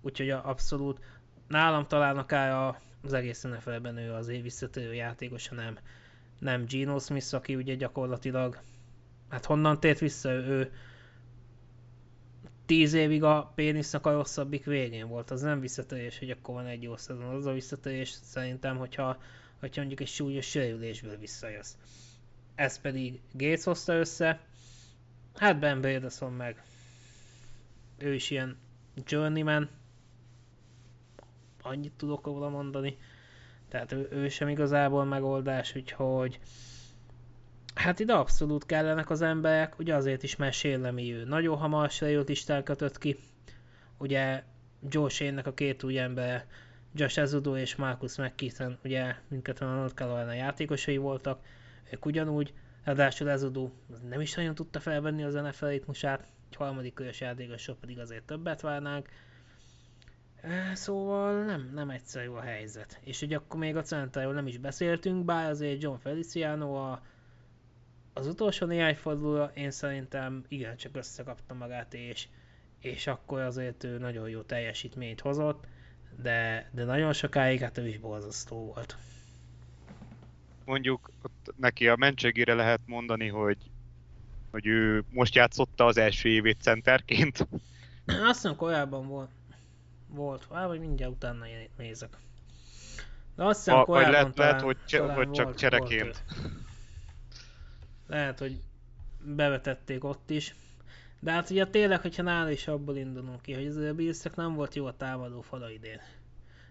úgyhogy 0.00 0.30
abszolút 0.30 1.00
nálam 1.48 1.86
talán 1.86 2.18
akár 2.18 2.76
az 3.02 3.12
egész 3.12 3.42
NFL-ben 3.42 3.96
ő 3.96 4.12
az 4.12 4.26
visszatérő 4.26 4.94
játékos, 4.94 5.48
nem, 5.48 5.78
nem 6.38 6.64
Geno 6.64 6.98
Smith, 6.98 7.34
aki 7.34 7.54
ugye 7.54 7.74
gyakorlatilag, 7.74 8.60
hát 9.28 9.44
honnan 9.44 9.80
tért 9.80 9.98
vissza 9.98 10.30
ő, 10.30 10.72
tíz 12.66 12.92
évig 12.92 13.22
a 13.22 13.52
pénisznek 13.54 14.06
a 14.06 14.12
rosszabbik 14.12 14.64
végén 14.64 15.08
volt, 15.08 15.30
az 15.30 15.40
nem 15.40 15.60
visszatérés, 15.60 16.18
hogy 16.18 16.30
akkor 16.30 16.54
van 16.54 16.66
egy 16.66 16.82
jó 16.82 16.96
szezon, 16.96 17.34
az 17.34 17.46
a 17.46 17.52
visszatérés 17.52 18.08
szerintem, 18.08 18.76
hogyha, 18.76 19.22
hogyha 19.60 19.80
mondjuk 19.80 20.00
egy 20.00 20.08
súlyos 20.08 20.46
sérülésből 20.46 21.16
visszajössz. 21.16 21.74
Ez 22.54 22.80
pedig 22.80 23.20
Gates 23.32 23.64
hozta 23.64 23.94
össze, 23.94 24.40
hát 25.34 25.58
Ben 25.58 25.80
Bredesen 25.80 26.32
meg. 26.32 26.62
Ő 27.98 28.14
is 28.14 28.30
ilyen 28.30 28.56
journeyman, 29.06 29.68
annyit 31.62 31.92
tudok 31.96 32.26
róla 32.26 32.48
mondani, 32.48 32.96
tehát 33.68 33.92
ő, 33.92 34.08
ő 34.10 34.28
sem 34.28 34.48
igazából 34.48 35.04
megoldás, 35.04 35.74
úgyhogy 35.76 36.40
Hát 37.74 37.98
ide 37.98 38.12
abszolút 38.12 38.66
kellenek 38.66 39.10
az 39.10 39.22
emberek, 39.22 39.78
ugye 39.78 39.94
azért 39.94 40.22
is, 40.22 40.36
mert 40.36 40.54
Sérlemi 40.54 41.12
ő 41.12 41.24
nagyon 41.24 41.56
hamar 41.56 41.90
sérült 41.90 42.28
listán 42.28 42.62
kötött 42.62 42.98
ki. 42.98 43.16
Ugye 43.98 44.42
Joe 44.88 45.08
shane 45.08 45.40
a 45.40 45.54
két 45.54 45.82
új 45.82 45.98
ember, 45.98 46.46
Josh 46.94 47.18
Ezudo 47.18 47.56
és 47.56 47.76
Marcus 47.76 48.16
McKeithen, 48.16 48.78
ugye 48.84 49.14
mindketten 49.28 49.68
a 49.68 49.74
North 49.74 49.94
Carolina 49.94 50.32
játékosai 50.32 50.96
voltak, 50.96 51.44
ők 51.90 52.06
ugyanúgy, 52.06 52.52
ráadásul 52.84 53.30
Ezudo 53.30 53.70
nem 54.08 54.20
is 54.20 54.34
nagyon 54.34 54.54
tudta 54.54 54.80
felvenni 54.80 55.24
az 55.24 55.34
NFL 55.34 55.66
ritmusát, 55.66 56.26
egy 56.50 56.56
harmadik 56.56 56.94
körös 56.94 57.20
játékosról 57.20 57.76
pedig 57.80 57.98
azért 57.98 58.24
többet 58.24 58.60
várnánk. 58.60 59.08
Szóval 60.72 61.44
nem, 61.44 61.70
nem 61.74 61.90
egyszerű 61.90 62.28
a 62.28 62.40
helyzet. 62.40 63.00
És 63.04 63.20
hogy 63.20 63.34
akkor 63.34 63.60
még 63.60 63.76
a 63.76 63.82
centerről 63.82 64.32
nem 64.32 64.46
is 64.46 64.58
beszéltünk, 64.58 65.24
bár 65.24 65.50
azért 65.50 65.82
John 65.82 65.96
Feliciano 65.96 66.74
a 66.74 67.02
az 68.14 68.26
utolsó 68.26 68.66
néhány 68.66 68.96
fordulóra 68.96 69.50
én 69.54 69.70
szerintem 69.70 70.44
igen 70.48 70.76
csak 70.76 70.96
összekapta 70.96 71.54
magát, 71.54 71.94
és, 71.94 72.26
és 72.78 73.06
akkor 73.06 73.40
azért 73.40 73.84
ő 73.84 73.98
nagyon 73.98 74.28
jó 74.28 74.40
teljesítményt 74.40 75.20
hozott, 75.20 75.66
de, 76.22 76.68
de 76.72 76.84
nagyon 76.84 77.12
sokáig 77.12 77.60
hát 77.60 77.78
ő 77.78 77.88
is 77.88 77.98
borzasztó 77.98 78.56
volt. 78.56 78.96
Mondjuk 80.64 81.10
ott 81.22 81.54
neki 81.56 81.88
a 81.88 81.96
mentségére 81.96 82.54
lehet 82.54 82.80
mondani, 82.86 83.28
hogy, 83.28 83.58
hogy 84.50 84.66
ő 84.66 85.04
most 85.10 85.34
játszotta 85.34 85.84
az 85.84 85.96
első 85.96 86.28
évét 86.28 86.60
centerként. 86.60 87.48
Azt 88.06 88.42
hiszem 88.42 88.56
korábban 88.56 89.06
volt. 89.06 89.30
Volt, 90.08 90.46
hát, 90.52 90.66
vagy 90.66 90.80
mindjárt 90.80 91.12
utána 91.12 91.44
nézek. 91.76 92.16
De 93.36 93.44
azt 93.44 93.58
hiszem 93.58 93.78
a, 93.78 93.84
korábban 93.84 94.10
lehet, 94.10 94.34
talán, 94.34 94.50
lehet, 94.50 94.64
hogy, 94.64 94.76
talán 94.86 95.16
hogy 95.16 95.30
csak 95.30 95.44
volt, 95.44 95.58
csereként. 95.58 96.24
Volt 96.26 96.63
lehet, 98.06 98.38
hogy 98.38 98.60
bevetették 99.24 100.04
ott 100.04 100.30
is. 100.30 100.54
De 101.20 101.30
hát 101.30 101.50
ugye 101.50 101.66
tényleg, 101.66 102.00
hogyha 102.00 102.22
nála 102.22 102.50
is 102.50 102.68
abból 102.68 102.96
indulunk 102.96 103.42
ki, 103.42 103.52
hogy 103.52 103.66
az 103.66 103.76
a 103.76 103.94
Billsnek 103.94 104.36
nem 104.36 104.54
volt 104.54 104.74
jó 104.74 104.86
a 104.86 104.96
támadó 104.96 105.40
fala 105.40 105.70
idén. 105.70 106.00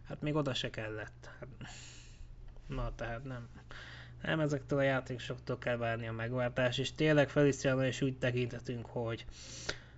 Hát 0.07 0.21
még 0.21 0.35
oda 0.35 0.53
se 0.53 0.69
kellett. 0.69 1.29
Hát, 1.39 1.47
na 2.67 2.95
tehát 2.95 3.23
nem. 3.23 3.49
Nem 4.21 4.39
ezektől 4.39 4.79
a 4.79 4.81
játékosoktól 4.81 5.57
kell 5.57 5.77
várni 5.77 6.07
a 6.07 6.11
megváltás, 6.11 6.77
és 6.77 6.93
tényleg 6.93 7.29
Feliciano 7.29 7.83
is 7.83 8.01
úgy 8.01 8.17
tekintetünk, 8.17 8.85
hogy, 8.85 9.25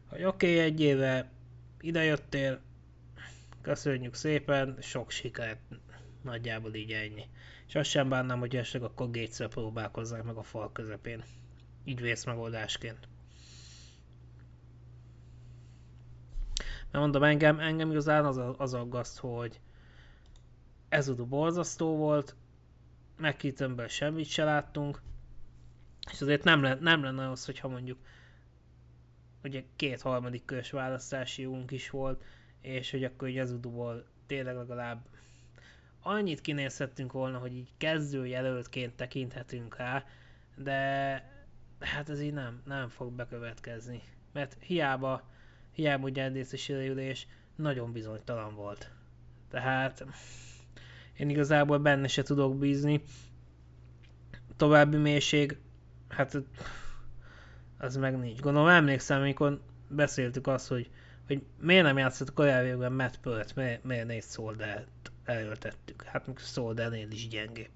hogy 0.06 0.24
oké, 0.24 0.54
okay, 0.54 0.60
egy 0.60 0.82
éve 0.82 1.30
idejöttél, 1.82 2.60
köszönjük 3.62 4.14
szépen, 4.14 4.78
sok 4.82 5.12
sikert, 5.12 5.60
nagyjából 6.22 6.74
így 6.74 6.92
ennyi. 6.92 7.26
És 7.76 7.82
azt 7.82 7.90
sem 7.90 8.10
bánnám, 8.10 8.40
hogy 8.40 8.56
esetleg 8.56 8.92
akkor 8.92 9.12
Gates-szel 9.12 9.48
próbálkozzák 9.48 10.24
meg 10.24 10.36
a 10.36 10.44
fal 10.44 10.72
közepén. 10.72 11.24
Így 11.84 12.02
vész 12.02 12.24
megoldásként. 12.24 13.08
Mert 16.92 17.04
mondom, 17.04 17.24
engem, 17.24 17.60
engem 17.60 17.92
igazán 17.92 18.26
az, 18.26 18.42
az 18.58 18.74
aggaszt, 18.74 19.20
hogy 19.20 19.60
ez 20.90 21.08
a 21.08 21.26
borzasztó 21.26 21.96
volt, 21.96 22.36
megkítömből 23.18 23.88
semmit 23.88 24.28
se 24.28 24.44
láttunk, 24.44 25.02
és 26.12 26.22
azért 26.22 26.44
nem, 26.44 26.62
le, 26.62 26.74
nem 26.74 27.04
lenne 27.04 27.30
az, 27.30 27.46
hogyha 27.46 27.68
mondjuk 27.68 28.00
ugye 29.44 29.64
két 29.76 30.02
harmadik 30.02 30.46
körös 30.46 30.72
választási 30.72 31.42
jogunk 31.42 31.72
is 31.72 31.90
volt, 31.90 32.24
és 32.62 32.92
hogy 32.92 33.04
akkor 33.04 33.28
ugye 33.28 33.42
Ezuduból 33.42 34.06
tényleg 34.26 34.56
legalább 34.56 35.06
annyit 36.06 36.42
kinézhettünk 36.42 37.12
volna, 37.12 37.38
hogy 37.38 37.56
így 37.56 37.70
kezdő 37.78 38.28
jelöltként 38.28 38.96
tekinthetünk 38.96 39.78
rá, 39.78 40.04
de 40.56 40.80
hát 41.80 42.10
ez 42.10 42.22
így 42.22 42.34
nem, 42.34 42.62
nem 42.66 42.90
fog 42.90 43.14
bekövetkezni. 43.14 44.02
Mert 44.34 44.58
hiába, 44.60 45.30
hiába 45.72 46.08
ugye 46.08 46.32
a 46.52 46.58
sérülés 46.58 47.28
nagyon 47.56 47.92
bizonytalan 47.92 48.56
volt. 48.56 48.92
Tehát 49.50 50.06
én 51.18 51.30
igazából 51.30 51.80
benne 51.80 52.08
se 52.08 52.22
tudok 52.22 52.58
bízni. 52.58 53.02
További 54.56 54.98
mélység, 54.98 55.58
hát 56.08 56.38
az 57.78 57.96
meg 57.96 58.20
nincs. 58.20 58.40
Gondolom 58.40 58.68
emlékszem, 58.68 59.20
amikor 59.20 59.62
beszéltük 59.88 60.48
azt, 60.48 60.68
hogy, 60.68 60.90
hogy 61.28 61.46
miért 61.60 61.84
nem 61.84 61.98
játszott 61.98 62.34
korábban 62.34 62.94
Matt 62.94 63.20
Peart, 63.20 63.56
miért, 63.56 63.84
miért 63.84 64.08
négy 64.08 64.24
Soldert 64.24 64.88
elöltettük. 65.26 66.04
Hát 66.04 66.28
még 66.28 66.38
Szoldánél 66.38 67.12
is 67.12 67.28
gyengébb. 67.28 67.72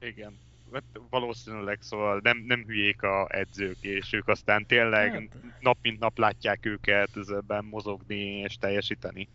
Igen. 0.00 0.38
Hát 0.72 0.84
valószínűleg 1.10 1.78
szóval 1.80 2.20
nem, 2.22 2.38
nem 2.38 2.64
hülyék 2.66 3.02
a 3.02 3.26
edzők, 3.30 3.76
és 3.80 4.12
ők 4.12 4.28
aztán 4.28 4.66
tényleg 4.66 5.12
hát. 5.12 5.22
nap 5.60 5.78
mint 5.82 5.98
nap 5.98 6.18
látják 6.18 6.66
őket 6.66 7.16
ezben 7.16 7.64
mozogni 7.64 8.38
és 8.38 8.56
teljesíteni. 8.56 9.28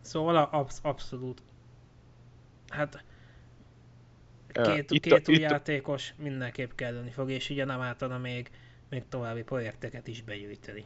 Szóval 0.00 0.36
absz- 0.36 0.84
abszolút. 0.84 1.42
Hát 2.68 3.04
két, 4.52 4.90
uh, 4.90 4.98
két 4.98 5.28
új 5.28 5.34
itt 5.34 5.40
játékos 5.40 6.14
mindenképp 6.16 6.70
kelleni 6.74 7.10
fog, 7.10 7.30
és 7.30 7.50
ugye 7.50 7.64
nem 7.64 7.80
átadna 7.80 8.18
még, 8.18 8.50
még 8.88 9.02
további 9.08 9.42
projekteket 9.42 10.06
is 10.06 10.22
begyűjteni. 10.22 10.84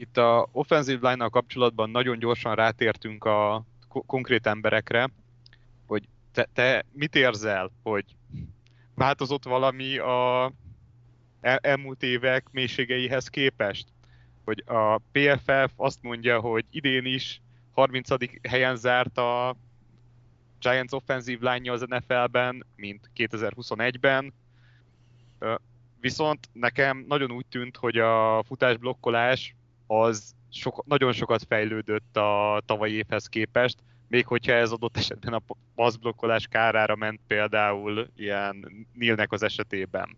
Itt 0.00 0.16
a 0.16 0.48
offensive 0.52 1.10
line 1.10 1.28
kapcsolatban 1.28 1.90
nagyon 1.90 2.18
gyorsan 2.18 2.54
rátértünk 2.54 3.24
a 3.24 3.64
konkrét 3.88 4.46
emberekre, 4.46 5.08
hogy 5.86 6.08
te, 6.32 6.48
te 6.52 6.84
mit 6.92 7.14
érzel, 7.14 7.70
hogy 7.82 8.04
változott 8.94 9.44
valami 9.44 9.98
a 9.98 10.52
el, 11.40 11.58
elmúlt 11.58 12.02
évek 12.02 12.46
mélységeihez 12.50 13.28
képest? 13.28 13.86
Hogy 14.44 14.62
a 14.66 14.98
PFF 14.98 15.72
azt 15.76 16.02
mondja, 16.02 16.40
hogy 16.40 16.64
idén 16.70 17.04
is 17.04 17.40
30. 17.72 18.08
helyen 18.48 18.76
zárt 18.76 19.18
a 19.18 19.56
Giants 20.60 20.92
offensive 20.92 21.52
line 21.52 21.72
az 21.72 21.84
NFL-ben, 21.88 22.66
mint 22.76 23.10
2021-ben. 23.16 24.32
Viszont 26.00 26.48
nekem 26.52 27.04
nagyon 27.08 27.30
úgy 27.30 27.46
tűnt, 27.46 27.76
hogy 27.76 27.98
a 27.98 28.42
futásblokkolás 28.42 29.56
az 29.88 30.34
sok, 30.50 30.84
nagyon 30.86 31.12
sokat 31.12 31.44
fejlődött 31.48 32.16
a 32.16 32.62
tavalyi 32.66 32.92
évhez 32.92 33.26
képest, 33.26 33.78
még 34.08 34.26
hogyha 34.26 34.52
ez 34.52 34.70
adott 34.70 34.96
esetben 34.96 35.32
a 35.32 35.42
passzblokkolás 35.74 36.46
kárára 36.46 36.96
ment 36.96 37.20
például 37.26 38.08
ilyen 38.16 38.86
Nilnek 38.92 39.32
az 39.32 39.42
esetében. 39.42 40.16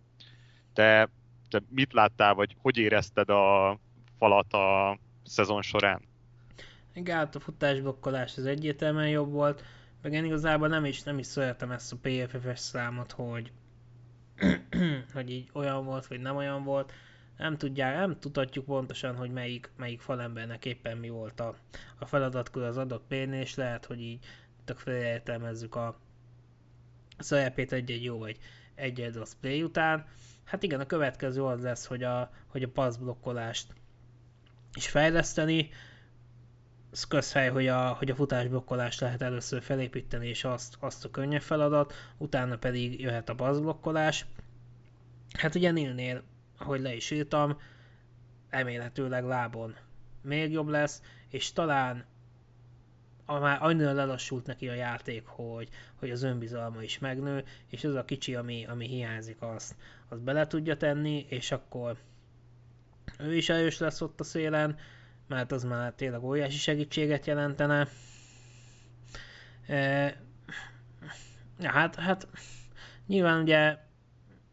Te, 0.72 1.08
te 1.48 1.62
mit 1.68 1.92
láttál, 1.92 2.34
vagy 2.34 2.56
hogy 2.58 2.76
érezted 2.76 3.30
a 3.30 3.78
falat 4.18 4.52
a 4.52 4.98
szezon 5.24 5.62
során? 5.62 6.02
Hát 7.04 7.34
a 7.34 7.40
futásblokkolás 7.40 8.36
az 8.36 8.46
egyértelműen 8.46 9.08
jobb 9.08 9.30
volt, 9.30 9.64
meg 10.02 10.12
én 10.12 10.24
igazából 10.24 10.68
nem 10.68 10.84
is, 10.84 11.02
nem 11.02 11.18
is 11.18 11.26
szeretem 11.26 11.70
ezt 11.70 11.92
a 11.92 11.96
PFF-es 12.02 12.58
számot, 12.58 13.12
hogy, 13.12 13.52
hogy 15.14 15.30
így 15.30 15.50
olyan 15.52 15.84
volt, 15.84 16.06
vagy 16.06 16.20
nem 16.20 16.36
olyan 16.36 16.64
volt 16.64 16.92
nem 17.40 17.56
tudják, 17.56 17.96
nem 17.96 18.18
tudhatjuk 18.18 18.64
pontosan, 18.64 19.16
hogy 19.16 19.30
melyik, 19.30 19.70
melyik 19.76 20.00
falembernek 20.00 20.64
éppen 20.64 20.96
mi 20.96 21.08
volt 21.08 21.40
a, 21.40 21.54
a 21.98 22.06
feladatkör 22.06 22.62
az 22.62 22.76
adott 22.76 23.04
pén, 23.08 23.32
és 23.32 23.54
lehet, 23.54 23.84
hogy 23.84 24.00
így 24.00 24.24
tök 24.64 24.78
felértelmezzük 24.78 25.74
a 25.74 25.98
szerepét 27.18 27.72
egy-egy 27.72 28.04
jó 28.04 28.18
vagy 28.18 28.38
egy-egy 28.74 29.14
rossz 29.14 29.34
play 29.40 29.62
után. 29.62 30.06
Hát 30.44 30.62
igen, 30.62 30.80
a 30.80 30.86
következő 30.86 31.44
az 31.44 31.62
lesz, 31.62 31.86
hogy 31.86 32.02
a, 32.02 32.30
hogy 32.46 32.62
a 32.62 32.68
passzblokkolást 32.68 33.72
is 34.74 34.88
fejleszteni. 34.88 35.70
az 36.92 37.04
közhely, 37.04 37.48
hogy 37.48 37.66
a, 37.66 37.88
hogy 37.88 38.10
a 38.10 38.14
futásblokkolást 38.14 39.00
lehet 39.00 39.22
először 39.22 39.62
felépíteni, 39.62 40.28
és 40.28 40.44
azt, 40.44 40.76
azt 40.80 41.04
a 41.04 41.10
könnyebb 41.10 41.42
feladat, 41.42 41.92
utána 42.16 42.56
pedig 42.56 43.00
jöhet 43.00 43.28
a 43.28 43.34
passzblokkolás. 43.34 44.26
Hát 45.32 45.54
ugye 45.54 45.70
Nilnél, 45.70 46.22
ahogy 46.60 46.80
le 46.80 46.94
is 46.94 47.10
írtam, 47.10 47.60
remélhetőleg 48.50 49.24
lábon 49.24 49.76
még 50.22 50.52
jobb 50.52 50.68
lesz, 50.68 51.02
és 51.28 51.52
talán 51.52 52.04
a 53.24 53.38
már 53.38 53.58
annyira 53.62 53.92
lelassult 53.92 54.46
neki 54.46 54.68
a 54.68 54.74
játék, 54.74 55.26
hogy, 55.26 55.68
hogy 55.94 56.10
az 56.10 56.22
önbizalma 56.22 56.82
is 56.82 56.98
megnő, 56.98 57.44
és 57.68 57.84
az 57.84 57.94
a 57.94 58.04
kicsi, 58.04 58.34
ami, 58.34 58.66
ami 58.66 58.86
hiányzik, 58.86 59.42
azt, 59.42 59.74
azt 60.08 60.22
bele 60.22 60.46
tudja 60.46 60.76
tenni, 60.76 61.26
és 61.28 61.52
akkor 61.52 61.96
ő 63.18 63.36
is 63.36 63.48
erős 63.48 63.78
lesz 63.78 64.00
ott 64.00 64.20
a 64.20 64.24
szélen, 64.24 64.78
mert 65.26 65.52
az 65.52 65.64
már 65.64 65.92
tényleg 65.92 66.22
óriási 66.22 66.56
segítséget 66.56 67.26
jelentene. 67.26 67.88
E, 69.66 70.16
hát, 71.62 71.94
hát 71.94 72.28
nyilván 73.06 73.42
ugye 73.42 73.78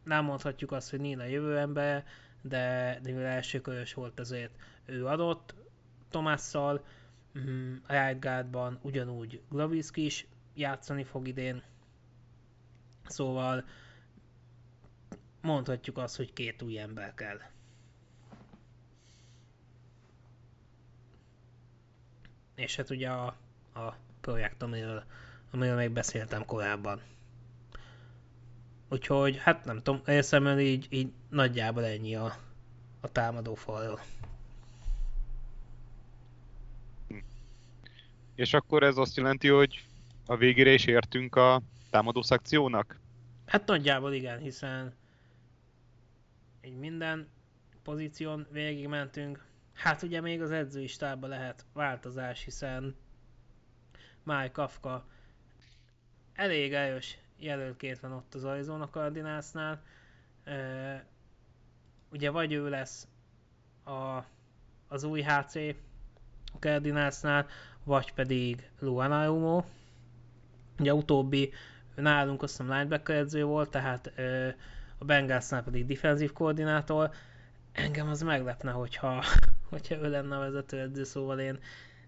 nem 0.08 0.24
mondhatjuk 0.26 0.72
azt, 0.72 0.90
hogy 0.90 1.00
Nina 1.00 1.24
jövő 1.26 1.58
ember, 1.58 2.06
de, 2.42 3.00
de 3.02 3.12
mivel 3.12 3.26
első 3.26 3.62
körös 3.62 3.94
volt, 3.94 4.20
ezért 4.20 4.52
ő 4.86 5.06
adott 5.06 5.56
Tomásszal, 6.10 6.86
mm, 7.40 7.76
a 7.88 7.94
Rightguardban 7.94 8.80
ugyanúgy 8.82 9.42
Glavisk 9.50 9.98
is 9.98 10.28
játszani 10.54 11.04
fog 11.04 11.28
idén, 11.28 11.64
szóval 13.08 13.64
mondhatjuk 15.42 15.98
azt, 15.98 16.16
hogy 16.16 16.34
két 16.34 16.62
új 16.62 16.80
ember 16.80 17.14
kell. 17.14 17.40
És 22.56 22.76
hát 22.76 22.90
ugye 22.90 23.10
a, 23.10 23.26
a 23.74 23.96
projekt, 24.22 24.62
amiről, 24.62 25.04
amiről 25.52 25.76
még 25.76 25.92
beszéltem 25.92 26.46
korábban. 26.46 27.02
Úgyhogy, 28.90 29.38
hát 29.38 29.66
nem 29.66 29.82
tudom, 29.82 30.02
érszemben 30.06 30.60
így, 30.60 30.88
így 30.90 31.12
nagyjából 31.30 31.86
ennyi 31.86 32.16
a, 32.16 32.38
a 33.02 33.12
támadó 33.12 33.56
falról. 33.56 34.00
És 38.36 38.54
akkor 38.54 38.84
ez 38.84 38.98
azt 38.98 39.18
jelenti, 39.18 39.48
hogy 39.48 39.86
a 40.26 40.36
végére 40.38 40.72
is 40.72 40.86
értünk 40.86 41.36
a 41.36 41.62
támadó 41.90 42.22
szekciónak? 42.22 43.00
Hát 43.46 43.66
nagyjából 43.66 44.14
igen, 44.14 44.40
hiszen 44.40 44.94
így 46.62 46.78
minden 46.78 47.28
pozíción 47.84 48.48
végigmentünk. 48.52 49.46
Hát 49.74 50.02
ugye 50.02 50.22
még 50.22 50.42
az 50.42 50.52
edzői 50.52 50.88
stábban 50.88 51.30
lehet 51.30 51.66
változás, 51.74 52.44
hiszen 52.44 52.96
Mike 54.24 54.52
Kafka 54.52 55.08
elég 56.34 56.74
erős 56.74 57.18
jelöltként 57.40 58.00
van 58.00 58.12
ott 58.12 58.34
az 58.34 58.44
Arizona 58.44 58.90
Cardinalsnál. 58.90 59.82
Ugye 62.12 62.30
vagy 62.30 62.54
ő 62.54 62.70
lesz 62.70 63.08
a, 63.84 64.24
az 64.88 65.04
új 65.04 65.22
HC 65.22 65.56
a 66.54 66.58
Cardinalsnál, 66.60 67.48
vagy 67.84 68.14
pedig 68.14 68.70
Luan 68.80 69.12
Arumo. 69.12 69.64
Ugye 70.80 70.94
utóbbi 70.94 71.54
nálunk 71.96 72.44
azt 72.44 72.58
hiszem 72.58 72.74
linebacker 72.74 73.16
edző 73.16 73.44
volt, 73.44 73.70
tehát 73.70 74.12
a 74.98 75.06
Bengalsnál 75.06 75.64
pedig 75.64 75.86
defensív 75.86 76.34
koordinátor. 76.34 77.12
Engem 77.72 78.10
az 78.10 78.22
meglepne, 78.22 78.72
hogyha, 78.72 79.24
hogyha 79.70 79.96
ő 79.96 80.10
lenne 80.10 80.36
a 80.36 80.40
vezetőedző, 80.40 81.04
szóval 81.04 81.40
én, 81.40 81.60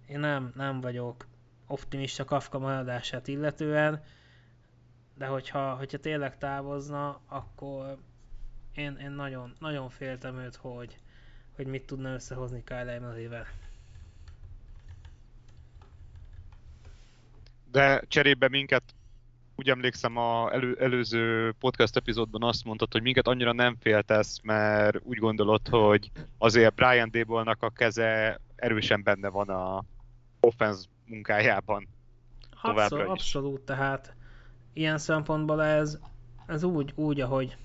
én 0.08 0.20
nem, 0.20 0.52
nem 0.56 0.82
vagyok 0.82 1.28
optimista 1.68 2.26
Kafka 2.26 2.60
maradását 2.60 3.28
illetően 3.28 4.04
de 5.20 5.26
hogyha, 5.26 5.76
hogyha 5.76 5.98
tényleg 5.98 6.38
távozna, 6.38 7.20
akkor 7.28 7.98
én, 8.76 8.98
én 9.02 9.12
nagyon, 9.12 9.56
nagyon 9.60 9.90
féltem 9.90 10.38
őt, 10.38 10.56
hogy, 10.56 10.98
hogy 11.56 11.68
mit 11.68 11.86
tudna 11.86 12.14
összehozni 12.14 12.64
Kyle 12.64 12.92
Emery-vel. 12.92 13.46
De 17.72 18.02
cserébe 18.08 18.50
minket, 18.50 18.84
úgy 19.56 19.70
emlékszem 19.70 20.18
a 20.18 20.54
elő, 20.54 20.78
előző 20.80 21.52
podcast 21.60 21.96
epizódban 21.96 22.44
azt 22.44 22.64
mondtad, 22.64 22.92
hogy 22.92 23.02
minket 23.02 23.28
annyira 23.28 23.54
nem 23.54 23.76
féltesz, 23.80 24.40
mert 24.44 25.00
úgy 25.04 25.18
gondolod, 25.18 25.68
hogy 25.68 26.12
azért 26.38 26.76
Brian 26.76 27.12
Dable-nak 27.12 27.64
a 27.64 27.70
keze 27.70 28.40
erősen 28.56 29.04
benne 29.04 29.30
van 29.30 29.50
a 29.50 29.84
offense 30.40 30.88
munkájában. 31.06 31.88
Abszolút, 32.62 33.08
abszolút, 33.08 33.62
tehát 33.62 34.18
ilyen 34.80 34.98
szempontból 34.98 35.64
ez, 35.64 36.00
ez 36.48 36.64
úgy, 36.64 36.92
úgy, 36.96 37.22
ahogy 37.22 37.58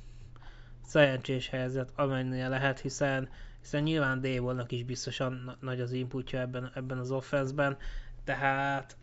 szerencsés 0.85 1.49
helyzet, 1.49 1.93
amennyire 1.97 2.49
lehet, 2.49 2.81
hiszen, 2.81 3.29
hiszen 3.61 3.83
nyilván 3.83 4.21
Dable-nak 4.21 4.73
is 4.73 4.85
biztosan 4.85 5.57
nagy 5.61 5.81
az 5.81 5.93
inputja 5.93 6.41
ebben, 6.41 6.71
ebben 6.75 6.99
az 6.99 7.11
offenszben, 7.11 7.77
tehát 8.25 8.97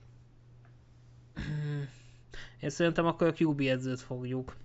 én 2.62 2.70
szerintem 2.70 3.06
akkor 3.06 3.28
a 3.28 3.44
QB 3.44 3.60
edzőt 3.60 4.02
fogjuk 4.02 4.56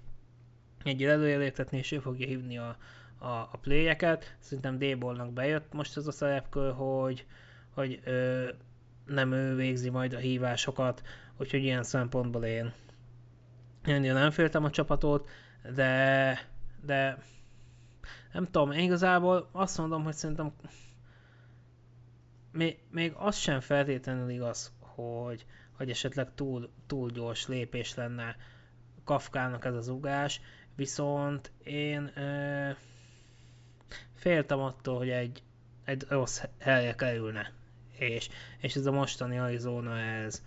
egy 0.84 1.04
előjelértetni, 1.04 1.78
és 1.78 1.92
ő 1.92 1.98
fogja 1.98 2.26
hívni 2.26 2.58
a, 2.58 2.76
a, 3.18 3.26
a 3.26 3.58
playeket. 3.60 4.36
Szerintem 4.38 4.78
Dable-nak 4.78 5.32
bejött 5.32 5.72
most 5.72 5.96
ez 5.96 6.06
a 6.06 6.12
szerepkör, 6.12 6.72
hogy, 6.72 7.26
hogy 7.70 8.00
ö, 8.04 8.48
nem 9.06 9.32
ő 9.32 9.54
végzi 9.54 9.90
majd 9.90 10.12
a 10.12 10.18
hívásokat, 10.18 11.02
úgyhogy 11.36 11.62
ilyen 11.62 11.82
szempontból 11.82 12.44
én, 12.44 12.72
ennél 13.92 14.14
nem 14.14 14.30
féltem 14.30 14.64
a 14.64 14.70
csapatot, 14.70 15.28
de, 15.74 16.38
de 16.84 17.18
nem 18.32 18.44
tudom, 18.44 18.70
én 18.70 18.84
igazából 18.84 19.48
azt 19.52 19.78
mondom, 19.78 20.04
hogy 20.04 20.14
szerintem 20.14 20.52
még, 22.52 22.78
még 22.90 23.12
az 23.16 23.36
sem 23.36 23.60
feltétlenül 23.60 24.30
igaz, 24.30 24.72
hogy, 24.78 25.46
hogy 25.76 25.90
esetleg 25.90 26.34
túl, 26.34 26.70
túl 26.86 27.10
gyors 27.10 27.46
lépés 27.46 27.94
lenne 27.94 28.36
Kafkának 29.04 29.64
ez 29.64 29.74
az 29.74 29.88
ugás, 29.88 30.40
viszont 30.76 31.52
én 31.64 32.10
ö, 32.14 32.70
féltem 34.14 34.58
attól, 34.58 34.96
hogy 34.96 35.10
egy, 35.10 35.42
egy 35.84 36.04
rossz 36.08 36.42
helyre 36.58 36.94
kerülne. 36.94 37.52
És, 37.98 38.28
és 38.58 38.74
ez 38.74 38.86
a 38.86 38.92
mostani 38.92 39.38
Arizona, 39.38 39.98
ez, 39.98 40.42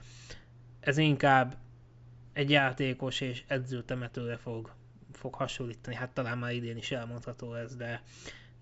ez 0.80 0.98
inkább 0.98 1.56
egy 2.40 2.50
játékos 2.50 3.22
és 3.22 3.44
edzőtemetőre 3.48 4.38
fog, 4.38 4.72
fog 5.12 5.34
hasonlítani. 5.34 5.96
Hát 5.96 6.14
talán 6.14 6.38
már 6.38 6.54
idén 6.54 6.78
is 6.78 6.92
elmondható 6.92 7.54
ez, 7.54 7.76
de, 7.76 8.02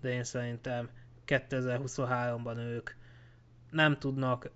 de 0.00 0.12
én 0.12 0.24
szerintem 0.24 0.88
2023-ban 1.26 2.56
ők 2.56 2.90
nem 3.70 3.98
tudnak 3.98 4.50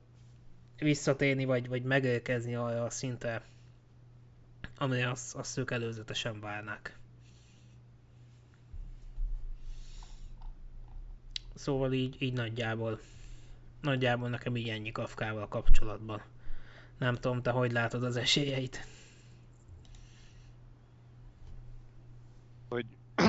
visszatérni, 0.79 1.45
vagy, 1.45 1.69
vagy 1.69 1.83
megérkezni 1.83 2.55
arra 2.55 2.85
a 2.85 2.91
szintre, 2.91 3.43
amire 4.79 5.11
azt, 5.11 5.35
azt 5.35 5.59
ők 5.59 5.71
előzetesen 5.71 6.41
várnak. 6.41 6.99
Szóval 11.55 11.93
így, 11.93 12.17
így 12.23 12.33
nagyjából, 12.33 13.01
nagyjából 13.81 14.29
nekem 14.29 14.57
így 14.57 14.69
ennyi 14.69 14.93
Kafkával 14.93 15.49
kapcsolatban. 15.49 16.23
Nem 16.99 17.15
tudom, 17.15 17.43
te 17.43 17.51
hogy 17.51 17.73
látod 17.73 18.05
az 18.05 18.17
esélyeit? 18.17 18.92
Hogy 22.73 22.87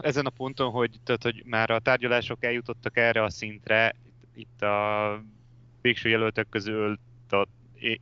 ezen 0.00 0.26
a 0.26 0.30
ponton, 0.30 0.70
hogy, 0.70 1.00
tehát, 1.04 1.22
hogy 1.22 1.42
már 1.46 1.70
a 1.70 1.78
tárgyalások 1.78 2.44
eljutottak 2.44 2.96
erre 2.96 3.22
a 3.22 3.30
szintre, 3.30 3.94
itt 4.34 4.62
a 4.62 5.22
végső 5.80 6.08
jelöltek 6.08 6.48
közül 6.48 6.98
a, 7.28 7.46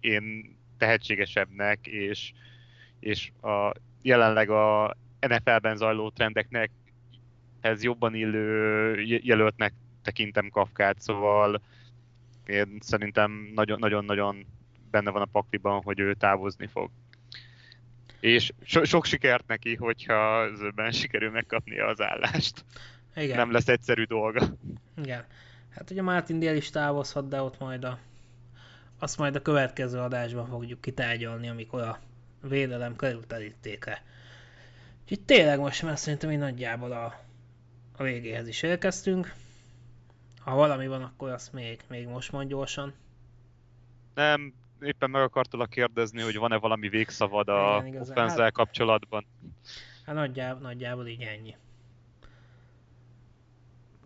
én 0.00 0.56
tehetségesebbnek, 0.78 1.86
és, 1.86 2.32
és 3.00 3.30
a, 3.42 3.72
jelenleg 4.02 4.50
a 4.50 4.96
NFL-ben 5.20 5.76
zajló 5.76 6.10
trendeknek 6.10 6.70
ez 7.60 7.82
jobban 7.82 8.14
illő 8.14 9.00
jelöltnek 9.02 9.72
tekintem 10.02 10.48
Kafkát, 10.48 11.00
szóval 11.00 11.60
én 12.46 12.78
szerintem 12.80 13.50
nagyon-nagyon 13.54 14.46
benne 14.90 15.10
van 15.10 15.22
a 15.22 15.28
pakliban, 15.32 15.82
hogy 15.82 15.98
ő 15.98 16.14
távozni 16.14 16.66
fog. 16.66 16.90
És 18.20 18.52
so- 18.64 18.86
sok 18.86 19.04
sikert 19.04 19.46
neki, 19.46 19.74
hogyha 19.74 20.54
zöbben 20.54 20.90
sikerül 20.90 21.30
megkapnia 21.30 21.86
az 21.86 22.00
állást. 22.00 22.64
Igen. 23.16 23.36
Nem 23.36 23.52
lesz 23.52 23.68
egyszerű 23.68 24.04
dolga. 24.04 24.48
Igen. 24.96 25.24
Hát 25.68 25.90
ugye 25.90 26.02
Martin 26.02 26.38
Dél 26.38 26.56
is 26.56 26.70
távozhat, 26.70 27.28
de 27.28 27.42
ott 27.42 27.58
majd 27.58 27.84
a, 27.84 27.98
azt 28.98 29.18
majd 29.18 29.36
a 29.36 29.42
következő 29.42 29.98
adásban 29.98 30.46
fogjuk 30.46 30.80
kitárgyalni, 30.80 31.48
amikor 31.48 31.82
a 31.82 31.98
védelem 32.42 32.96
került 32.96 33.32
elítéke. 33.32 34.02
Úgyhogy 35.02 35.20
tényleg 35.20 35.58
most 35.58 35.82
már 35.82 35.98
szerintem 35.98 36.30
így 36.30 36.38
nagyjából 36.38 36.92
a, 36.92 37.20
a 37.96 38.02
végéhez 38.02 38.48
is 38.48 38.62
érkeztünk. 38.62 39.34
Ha 40.38 40.54
valami 40.54 40.86
van, 40.86 41.02
akkor 41.02 41.30
azt 41.30 41.52
még, 41.52 41.80
még 41.88 42.06
most 42.06 42.32
mond 42.32 42.48
gyorsan. 42.48 42.94
Nem, 44.14 44.54
éppen 44.80 45.10
meg 45.10 45.22
akartalak 45.22 45.70
kérdezni, 45.70 46.22
hogy 46.22 46.36
van-e 46.36 46.56
valami 46.56 46.88
végszavad 46.88 47.48
a 47.48 47.84
offenzel 47.98 48.42
hát, 48.42 48.52
kapcsolatban. 48.52 49.26
Hát 50.04 50.14
nagyjából, 50.14 50.60
nagyjából 50.60 51.06
így 51.06 51.22
ennyi. 51.22 51.56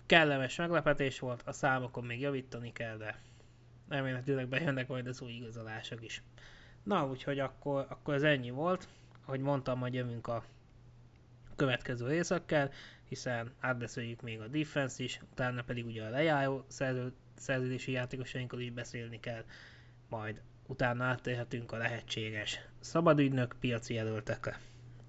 Kellemes 0.07 0.57
meglepetés 0.57 1.18
volt, 1.18 1.43
a 1.45 1.53
számokon 1.53 2.05
még 2.05 2.20
javítani 2.20 2.73
kell, 2.73 2.97
de 2.97 3.20
remélhetőleg 3.89 4.49
bejönnek 4.49 4.89
majd 4.89 5.07
az 5.07 5.20
új 5.20 5.33
igazolások 5.33 6.05
is. 6.05 6.23
Na, 6.83 7.07
úgyhogy 7.07 7.39
akkor, 7.39 7.87
akkor 7.89 8.14
ez 8.14 8.23
ennyi 8.23 8.51
volt. 8.51 8.89
Ahogy 9.25 9.41
mondtam, 9.41 9.79
majd 9.79 9.95
jövünk 9.95 10.27
a 10.27 10.45
következő 11.57 12.07
részekkel, 12.07 12.70
hiszen 13.09 13.53
átbeszéljük 13.61 14.20
még 14.20 14.41
a 14.41 14.47
defense 14.47 15.03
is, 15.03 15.20
utána 15.31 15.62
pedig 15.62 15.87
ugye 15.87 16.05
a 16.05 16.11
lejáró 16.11 16.64
szerző, 16.68 17.12
szerződési 17.35 17.93
játékosainkkal 17.93 18.61
is 18.61 18.70
beszélni 18.70 19.20
kell, 19.20 19.45
majd 20.09 20.41
utána 20.67 21.05
áttérhetünk 21.05 21.73
a 21.73 21.77
lehetséges 21.77 22.61
szabadügynök 22.81 23.57
piaci 23.61 23.95
jelöltekre. 23.95 24.61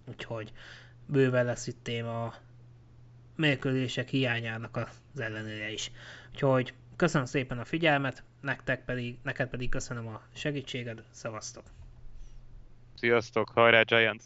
Úgyhogy 0.06 0.52
bőven 1.06 1.46
lesz 1.46 1.68
itt 1.68 1.84
téma 1.84 2.26
a 2.26 2.36
mérkőzések 3.36 4.10
hiányának 4.10 4.78
az 4.78 5.20
ellenőre 5.20 5.72
is. 5.72 5.92
Úgyhogy 6.32 6.74
köszönöm 6.96 7.26
szépen 7.26 7.60
a 7.60 7.66
figyelmet, 7.66 8.24
nektek 8.42 8.86
pedig, 8.86 9.18
neked 9.24 9.50
pedig 9.50 9.70
köszönöm 9.70 10.08
a 10.08 10.22
segítséged, 10.34 11.04
szevasztok! 11.12 11.64
Sziasztok, 12.94 13.50
hajrá 13.50 13.82
Giants! 13.82 14.24